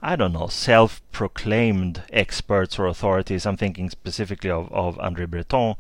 I 0.04 0.16
don't 0.16 0.32
know, 0.32 0.48
self-proclaimed 0.48 2.02
experts 2.12 2.76
or 2.76 2.86
authorities. 2.86 3.46
I'm 3.46 3.56
thinking 3.56 3.88
specifically 3.88 4.50
of, 4.50 4.70
of 4.72 4.96
André 4.98 5.30
Breton, 5.30 5.76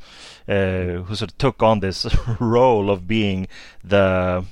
uh, 0.48 1.02
who 1.02 1.14
sort 1.16 1.32
of 1.32 1.38
took 1.38 1.60
on 1.60 1.80
this 1.80 2.06
role 2.40 2.88
of 2.88 3.08
being 3.08 3.48
the 3.82 4.44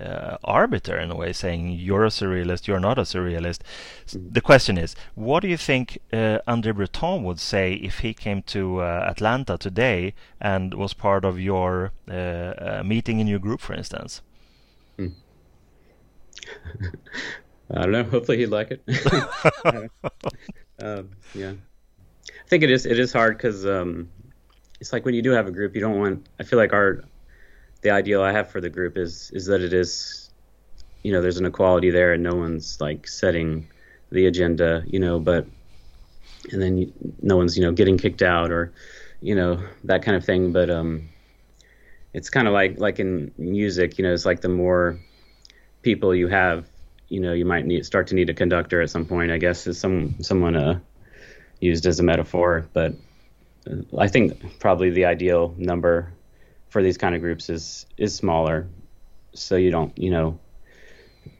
uh, 0.00 0.36
arbiter 0.44 0.96
in 0.96 1.10
a 1.10 1.16
way, 1.16 1.32
saying 1.32 1.70
you're 1.70 2.04
a 2.04 2.10
surrealist, 2.10 2.68
you're 2.68 2.78
not 2.78 2.96
a 2.96 3.02
surrealist. 3.02 3.58
Mm-hmm. 4.06 4.30
The 4.30 4.40
question 4.40 4.78
is, 4.78 4.94
what 5.16 5.40
do 5.40 5.48
you 5.48 5.56
think 5.56 5.98
uh, 6.12 6.38
André 6.46 6.72
Breton 6.76 7.24
would 7.24 7.40
say 7.40 7.72
if 7.74 7.98
he 7.98 8.14
came 8.14 8.42
to 8.42 8.82
uh, 8.82 9.06
Atlanta 9.10 9.58
today 9.58 10.14
and 10.40 10.74
was 10.74 10.94
part 10.94 11.24
of 11.24 11.40
your 11.40 11.90
uh, 12.08 12.14
uh 12.14 12.82
meeting 12.84 13.18
in 13.18 13.26
your 13.26 13.40
group, 13.40 13.60
for 13.60 13.74
instance? 13.74 14.22
Hmm. 14.96 15.08
I 17.70 17.82
don't 17.82 17.92
know. 17.92 18.04
Hopefully, 18.10 18.38
he'd 18.38 18.46
like 18.46 18.70
it. 18.70 18.82
um, 20.82 21.10
yeah, 21.34 21.52
I 21.52 22.48
think 22.48 22.62
it 22.62 22.70
is. 22.70 22.86
It 22.86 22.98
is 22.98 23.12
hard 23.12 23.36
because 23.36 23.66
um, 23.66 24.08
it's 24.80 24.92
like 24.92 25.04
when 25.04 25.14
you 25.14 25.22
do 25.22 25.30
have 25.30 25.46
a 25.46 25.50
group, 25.50 25.74
you 25.74 25.80
don't 25.80 25.98
want. 25.98 26.28
I 26.38 26.44
feel 26.44 26.58
like 26.58 26.72
our 26.72 27.04
the 27.82 27.90
ideal 27.90 28.22
I 28.22 28.32
have 28.32 28.50
for 28.50 28.60
the 28.60 28.70
group 28.70 28.96
is 28.96 29.30
is 29.32 29.46
that 29.46 29.60
it 29.60 29.72
is, 29.72 30.30
you 31.02 31.12
know, 31.12 31.20
there's 31.20 31.38
an 31.38 31.46
equality 31.46 31.90
there, 31.90 32.12
and 32.12 32.22
no 32.22 32.34
one's 32.34 32.80
like 32.80 33.06
setting 33.06 33.68
the 34.10 34.26
agenda, 34.26 34.82
you 34.86 34.98
know, 34.98 35.18
but 35.18 35.46
and 36.52 36.62
then 36.62 36.78
you, 36.78 36.92
no 37.22 37.36
one's 37.36 37.56
you 37.56 37.64
know 37.64 37.72
getting 37.72 37.98
kicked 37.98 38.22
out 38.22 38.50
or 38.50 38.72
you 39.20 39.34
know 39.34 39.62
that 39.84 40.02
kind 40.02 40.16
of 40.16 40.24
thing. 40.24 40.52
But 40.52 40.70
um, 40.70 41.08
it's 42.14 42.30
kind 42.30 42.48
of 42.48 42.54
like 42.54 42.78
like 42.78 42.98
in 42.98 43.32
music, 43.36 43.98
you 43.98 44.04
know, 44.04 44.12
it's 44.12 44.26
like 44.26 44.40
the 44.40 44.48
more 44.48 44.98
people 45.82 46.14
you 46.14 46.28
have, 46.28 46.68
you 47.08 47.20
know, 47.20 47.32
you 47.32 47.44
might 47.44 47.66
need 47.66 47.84
start 47.86 48.08
to 48.08 48.14
need 48.14 48.30
a 48.30 48.34
conductor 48.34 48.80
at 48.82 48.90
some 48.90 49.06
point. 49.06 49.30
I 49.30 49.38
guess 49.38 49.66
is 49.66 49.78
some 49.78 50.16
someone 50.22 50.56
uh, 50.56 50.80
used 51.60 51.86
as 51.86 52.00
a 52.00 52.02
metaphor, 52.02 52.68
but 52.72 52.94
uh, 53.70 53.98
I 53.98 54.08
think 54.08 54.58
probably 54.60 54.90
the 54.90 55.06
ideal 55.06 55.54
number 55.56 56.12
for 56.68 56.82
these 56.82 56.98
kind 56.98 57.14
of 57.14 57.20
groups 57.20 57.48
is 57.48 57.86
is 57.96 58.14
smaller, 58.14 58.68
so 59.34 59.56
you 59.56 59.70
don't 59.70 59.96
you 59.98 60.10
know 60.10 60.38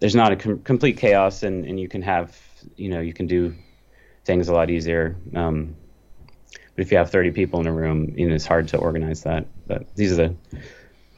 there's 0.01 0.15
not 0.15 0.33
a 0.33 0.37
com- 0.37 0.61
complete 0.61 0.99
chaos 0.99 1.43
and 1.43 1.65
and 1.65 1.79
you 1.79 1.89
can 1.89 2.03
have 2.03 2.37
you 2.77 2.89
know 2.89 3.01
you 3.01 3.13
can 3.13 3.27
do 3.27 3.55
things 4.25 4.49
a 4.49 4.53
lot 4.53 4.71
easier. 4.71 5.17
Um, 5.35 5.77
but 6.79 6.83
if 6.85 6.93
you 6.93 6.99
have 6.99 7.11
30 7.11 7.33
people 7.33 7.61
in 7.61 7.67
a 7.67 7.73
room, 7.73 8.15
you 8.17 8.29
know, 8.29 8.35
it's 8.37 8.47
hard 8.47 8.69
to 8.69 8.77
organize 8.77 9.25
that. 9.25 9.47
But 9.67 9.93
these 9.97 10.13
are 10.13 10.29
the 10.29 10.37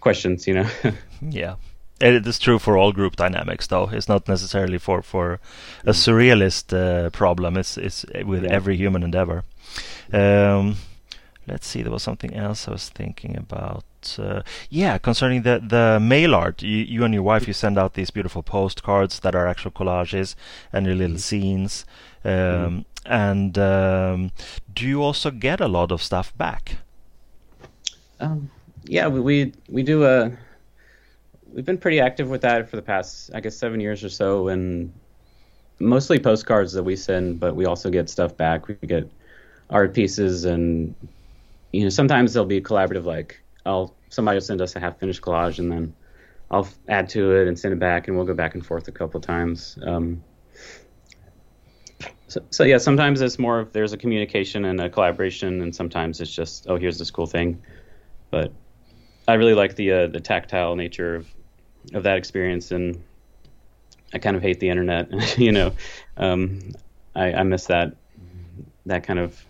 questions, 0.00 0.46
you 0.46 0.54
know. 0.54 0.70
yeah. 1.20 1.56
It 2.00 2.26
is 2.26 2.38
true 2.38 2.58
for 2.58 2.78
all 2.78 2.92
group 2.92 3.16
dynamics, 3.16 3.66
though. 3.66 3.90
It's 3.92 4.08
not 4.08 4.26
necessarily 4.26 4.78
for, 4.78 5.02
for 5.02 5.38
a 5.84 5.92
surrealist 5.92 6.72
uh, 6.72 7.10
problem. 7.10 7.56
It's 7.56 7.76
it's 7.76 8.06
with 8.24 8.44
yeah. 8.44 8.50
every 8.50 8.76
human 8.76 9.02
endeavor. 9.02 9.44
Um, 10.12 10.76
let's 11.46 11.66
see. 11.66 11.82
There 11.82 11.92
was 11.92 12.02
something 12.02 12.34
else 12.34 12.66
I 12.68 12.70
was 12.70 12.88
thinking 12.88 13.36
about 13.36 13.84
uh, 14.18 14.42
yeah, 14.68 14.98
concerning 14.98 15.42
the 15.42 15.60
the 15.62 15.98
mail 16.00 16.34
art, 16.34 16.62
you, 16.62 16.78
you, 16.78 17.04
and 17.04 17.14
your 17.14 17.22
wife 17.22 17.46
you 17.46 17.52
send 17.52 17.78
out 17.78 17.94
these 17.94 18.10
beautiful 18.10 18.42
postcards 18.42 19.20
that 19.20 19.34
are 19.34 19.46
actual 19.46 19.70
collages 19.70 20.34
and 20.72 20.86
your 20.86 20.94
little 20.94 21.16
mm-hmm. 21.16 21.18
scenes. 21.18 21.84
Um, 22.24 22.30
mm. 22.30 22.84
And 23.06 23.58
um, 23.58 24.32
do 24.72 24.86
you 24.86 25.02
also 25.02 25.30
get 25.30 25.60
a 25.60 25.68
lot 25.68 25.90
of 25.90 26.02
stuff 26.02 26.36
back? 26.36 26.76
Um, 28.20 28.50
yeah, 28.84 29.08
we, 29.08 29.20
we 29.20 29.52
we 29.68 29.82
do 29.82 30.04
a. 30.04 30.32
We've 31.52 31.64
been 31.64 31.78
pretty 31.78 32.00
active 32.00 32.28
with 32.28 32.42
that 32.42 32.68
for 32.68 32.76
the 32.76 32.82
past, 32.82 33.30
I 33.34 33.40
guess, 33.40 33.56
seven 33.56 33.80
years 33.80 34.04
or 34.04 34.08
so, 34.08 34.48
and 34.48 34.92
mostly 35.78 36.18
postcards 36.18 36.72
that 36.74 36.82
we 36.82 36.96
send, 36.96 37.40
but 37.40 37.56
we 37.56 37.66
also 37.66 37.90
get 37.90 38.08
stuff 38.08 38.36
back. 38.36 38.68
We 38.68 38.74
get 38.74 39.10
art 39.68 39.94
pieces, 39.94 40.44
and 40.44 40.94
you 41.72 41.82
know, 41.84 41.88
sometimes 41.88 42.32
they'll 42.32 42.44
be 42.44 42.60
collaborative, 42.60 43.04
like 43.04 43.40
I'll 43.66 43.94
somebody 44.08 44.36
will 44.36 44.42
send 44.42 44.60
us 44.60 44.76
a 44.76 44.80
half 44.80 44.98
finished 44.98 45.22
collage 45.22 45.58
and 45.58 45.70
then 45.70 45.94
I'll 46.50 46.68
add 46.88 47.08
to 47.10 47.32
it 47.36 47.46
and 47.46 47.58
send 47.58 47.72
it 47.72 47.78
back 47.78 48.08
and 48.08 48.16
we'll 48.16 48.26
go 48.26 48.34
back 48.34 48.54
and 48.54 48.66
forth 48.66 48.88
a 48.88 48.92
couple 48.92 49.20
times. 49.20 49.78
Um, 49.86 50.24
so, 52.26 52.40
so, 52.50 52.64
yeah, 52.64 52.78
sometimes 52.78 53.20
it's 53.20 53.38
more 53.38 53.58
of 53.60 53.72
there's 53.72 53.92
a 53.92 53.96
communication 53.96 54.64
and 54.64 54.80
a 54.80 54.88
collaboration, 54.88 55.62
and 55.62 55.74
sometimes 55.74 56.20
it's 56.20 56.32
just 56.32 56.66
oh 56.68 56.76
here's 56.76 56.98
this 56.98 57.10
cool 57.10 57.26
thing. 57.26 57.60
But 58.30 58.52
I 59.26 59.34
really 59.34 59.54
like 59.54 59.74
the 59.74 59.92
uh, 59.92 60.06
the 60.06 60.20
tactile 60.20 60.76
nature 60.76 61.16
of 61.16 61.28
of 61.94 62.04
that 62.04 62.16
experience, 62.16 62.70
and 62.70 63.02
I 64.12 64.18
kind 64.18 64.36
of 64.36 64.42
hate 64.42 64.60
the 64.60 64.68
internet. 64.68 65.38
you 65.38 65.52
know, 65.52 65.72
um, 66.16 66.72
I, 67.14 67.32
I 67.32 67.42
miss 67.42 67.66
that 67.66 67.96
that 68.86 69.04
kind 69.04 69.18
of 69.18 69.44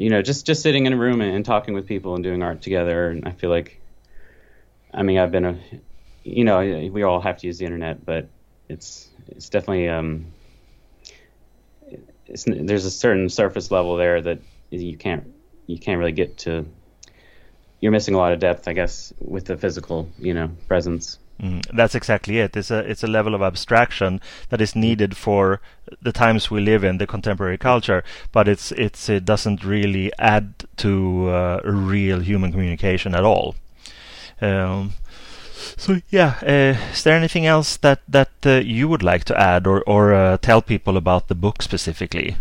you 0.00 0.08
know, 0.08 0.22
just 0.22 0.46
just 0.46 0.62
sitting 0.62 0.86
in 0.86 0.92
a 0.92 0.96
room 0.96 1.20
and, 1.20 1.34
and, 1.34 1.44
talking 1.44 1.74
with 1.74 1.86
people 1.86 2.14
and 2.14 2.24
doing 2.24 2.42
art 2.42 2.62
together. 2.62 3.10
And 3.10 3.26
I 3.26 3.32
feel 3.32 3.50
like, 3.50 3.80
I 4.94 5.02
mean, 5.02 5.18
I've 5.18 5.30
been 5.30 5.44
a, 5.44 5.58
you 6.24 6.44
know, 6.44 6.58
we 6.90 7.02
all 7.02 7.20
have 7.20 7.38
to 7.38 7.46
use 7.46 7.58
the 7.58 7.64
internet, 7.64 8.04
but 8.04 8.28
it's 8.68 9.08
it's 9.28 9.48
definitely 9.48 9.88
um, 9.88 10.26
it's, 12.26 12.44
there's 12.46 12.84
a 12.84 12.90
certain 12.90 13.28
surface 13.28 13.70
level 13.70 13.96
there 13.96 14.22
that 14.22 14.38
you 14.70 14.96
can't 14.96 15.32
you 15.66 15.78
can't 15.78 15.98
really 15.98 16.12
get 16.12 16.38
to. 16.38 16.66
You're 17.80 17.92
missing 17.92 18.14
a 18.14 18.18
lot 18.18 18.32
of 18.32 18.40
depth, 18.40 18.68
I 18.68 18.72
guess, 18.74 19.12
with 19.20 19.46
the 19.46 19.56
physical, 19.56 20.08
you 20.18 20.34
know, 20.34 20.50
presence. 20.68 21.18
Mm, 21.42 21.64
that's 21.72 21.94
exactly 21.94 22.38
it. 22.38 22.54
It's 22.54 22.70
a 22.70 22.78
it's 22.80 23.02
a 23.02 23.06
level 23.06 23.34
of 23.34 23.40
abstraction 23.40 24.20
that 24.50 24.60
is 24.60 24.76
needed 24.76 25.16
for 25.16 25.60
the 26.02 26.12
times 26.12 26.50
we 26.50 26.60
live 26.60 26.84
in, 26.84 26.98
the 26.98 27.06
contemporary 27.06 27.56
culture. 27.56 28.04
But 28.30 28.46
it's 28.46 28.72
it's 28.72 29.08
it 29.08 29.24
doesn't 29.24 29.64
really 29.64 30.12
add 30.18 30.66
to 30.78 31.28
uh, 31.30 31.60
real 31.64 32.20
human 32.20 32.52
communication 32.52 33.14
at 33.14 33.24
all. 33.24 33.54
Um, 34.42 34.92
so 35.76 36.00
yeah, 36.10 36.34
uh, 36.42 36.76
is 36.92 37.02
there 37.04 37.16
anything 37.16 37.46
else 37.46 37.78
that 37.78 38.00
that 38.06 38.30
uh, 38.44 38.60
you 38.62 38.88
would 38.88 39.02
like 39.02 39.24
to 39.24 39.40
add 39.40 39.66
or 39.66 39.82
or 39.86 40.12
uh, 40.12 40.36
tell 40.36 40.60
people 40.60 40.98
about 40.98 41.28
the 41.28 41.34
book 41.34 41.62
specifically? 41.62 42.36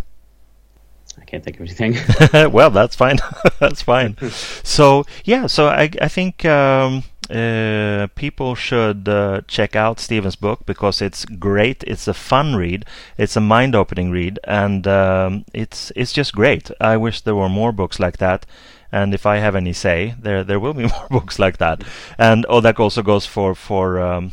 Can't 1.29 1.43
think 1.43 1.59
of 1.59 1.61
anything. 1.61 2.51
well, 2.51 2.71
that's 2.71 2.95
fine. 2.95 3.19
that's 3.59 3.83
fine. 3.83 4.17
so 4.63 5.05
yeah, 5.23 5.45
so 5.45 5.67
I 5.67 5.89
I 6.01 6.07
think. 6.07 6.43
Um, 6.45 7.03
uh, 7.29 8.07
people 8.15 8.55
should 8.55 9.07
uh, 9.07 9.41
check 9.47 9.75
out 9.75 9.99
Steven's 9.99 10.35
book 10.35 10.65
because 10.65 10.99
it's 10.99 11.25
great. 11.25 11.83
It's 11.83 12.07
a 12.07 12.13
fun 12.15 12.55
read. 12.55 12.87
It's 13.19 13.35
a 13.35 13.39
mind-opening 13.39 14.09
read, 14.09 14.39
and 14.45 14.87
um, 14.87 15.45
it's 15.53 15.91
it's 15.95 16.11
just 16.11 16.33
great. 16.33 16.71
I 16.81 16.97
wish 16.97 17.21
there 17.21 17.35
were 17.35 17.47
more 17.47 17.71
books 17.71 17.99
like 17.99 18.17
that. 18.17 18.47
And 18.91 19.13
if 19.13 19.27
I 19.27 19.37
have 19.37 19.55
any 19.55 19.73
say, 19.73 20.15
there 20.19 20.43
there 20.43 20.59
will 20.59 20.73
be 20.73 20.87
more 20.95 21.07
books 21.11 21.37
like 21.37 21.59
that. 21.59 21.83
And 22.17 22.47
oh, 22.49 22.61
that 22.61 22.79
also 22.79 23.03
goes 23.03 23.27
for 23.27 23.53
for 23.53 23.99
um, 23.99 24.31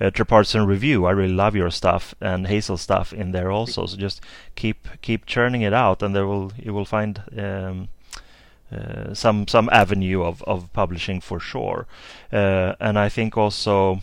uh, 0.00 0.10
Trapartisan 0.10 0.66
Review. 0.66 1.06
I 1.06 1.10
really 1.12 1.32
love 1.32 1.56
your 1.56 1.70
stuff 1.70 2.14
and 2.20 2.46
Hazel 2.46 2.76
stuff 2.76 3.12
in 3.12 3.32
there 3.32 3.50
also. 3.50 3.86
So 3.86 3.96
just 3.96 4.20
keep 4.54 4.88
keep 5.02 5.26
churning 5.26 5.62
it 5.62 5.72
out, 5.72 6.02
and 6.02 6.14
there 6.14 6.26
will 6.26 6.52
you 6.56 6.72
will 6.74 6.84
find. 6.84 7.22
Um, 7.36 7.88
uh, 8.72 9.14
some 9.14 9.46
some 9.46 9.68
avenue 9.70 10.24
of, 10.24 10.42
of 10.42 10.72
publishing 10.72 11.20
for 11.20 11.38
sure. 11.38 11.86
Uh, 12.32 12.74
and 12.80 12.98
I 12.98 13.08
think 13.08 13.36
also 13.36 14.00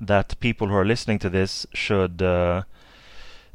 that 0.00 0.40
people 0.40 0.68
who 0.68 0.74
are 0.74 0.84
listening 0.84 1.18
to 1.18 1.28
this 1.28 1.66
should 1.74 2.22
uh, 2.22 2.62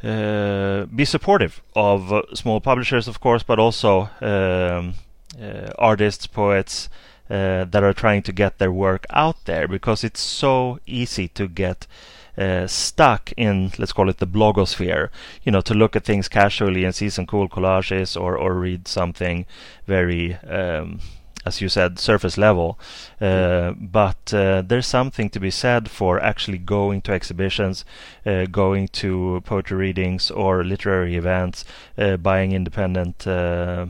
uh 0.03 0.85
be 0.85 1.05
supportive 1.05 1.61
of 1.75 2.13
uh, 2.13 2.21
small 2.35 2.61
publishers, 2.61 3.07
of 3.07 3.19
course, 3.19 3.41
but 3.41 3.57
also 3.57 4.09
um, 4.21 4.93
artists, 5.79 6.27
poets. 6.27 6.87
That 7.27 7.83
are 7.83 7.93
trying 7.93 8.21
to 8.21 8.31
get 8.31 8.57
their 8.57 8.71
work 8.71 9.05
out 9.09 9.45
there 9.45 9.67
because 9.67 10.03
it's 10.03 10.21
so 10.21 10.79
easy 10.85 11.27
to 11.27 11.47
get 11.47 11.87
uh, 12.37 12.65
stuck 12.65 13.31
in 13.37 13.71
let's 13.77 13.93
call 13.93 14.09
it 14.09 14.17
the 14.17 14.27
blogosphere 14.27 15.09
you 15.43 15.51
know 15.51 15.61
to 15.61 15.73
look 15.73 15.95
at 15.95 16.03
things 16.03 16.27
casually 16.27 16.83
and 16.83 16.95
see 16.95 17.09
some 17.09 17.27
cool 17.27 17.47
collages 17.47 18.19
or 18.19 18.35
or 18.35 18.55
read 18.55 18.87
something 18.87 19.45
very 19.85 20.33
um, 20.47 20.99
as 21.45 21.61
you 21.61 21.69
said, 21.69 21.99
surface 21.99 22.37
level. 22.37 22.79
Uh, 23.19 23.71
but 23.71 24.33
uh, 24.33 24.61
there's 24.61 24.87
something 24.87 25.29
to 25.29 25.39
be 25.39 25.51
said 25.51 25.89
for 25.89 26.19
actually 26.21 26.57
going 26.57 27.01
to 27.01 27.11
exhibitions, 27.11 27.83
uh, 28.25 28.45
going 28.45 28.87
to 28.87 29.41
poetry 29.45 29.77
readings 29.77 30.31
or 30.31 30.63
literary 30.63 31.15
events, 31.15 31.65
uh, 31.97 32.17
buying 32.17 32.51
independent, 32.53 33.27
uh, 33.27 33.87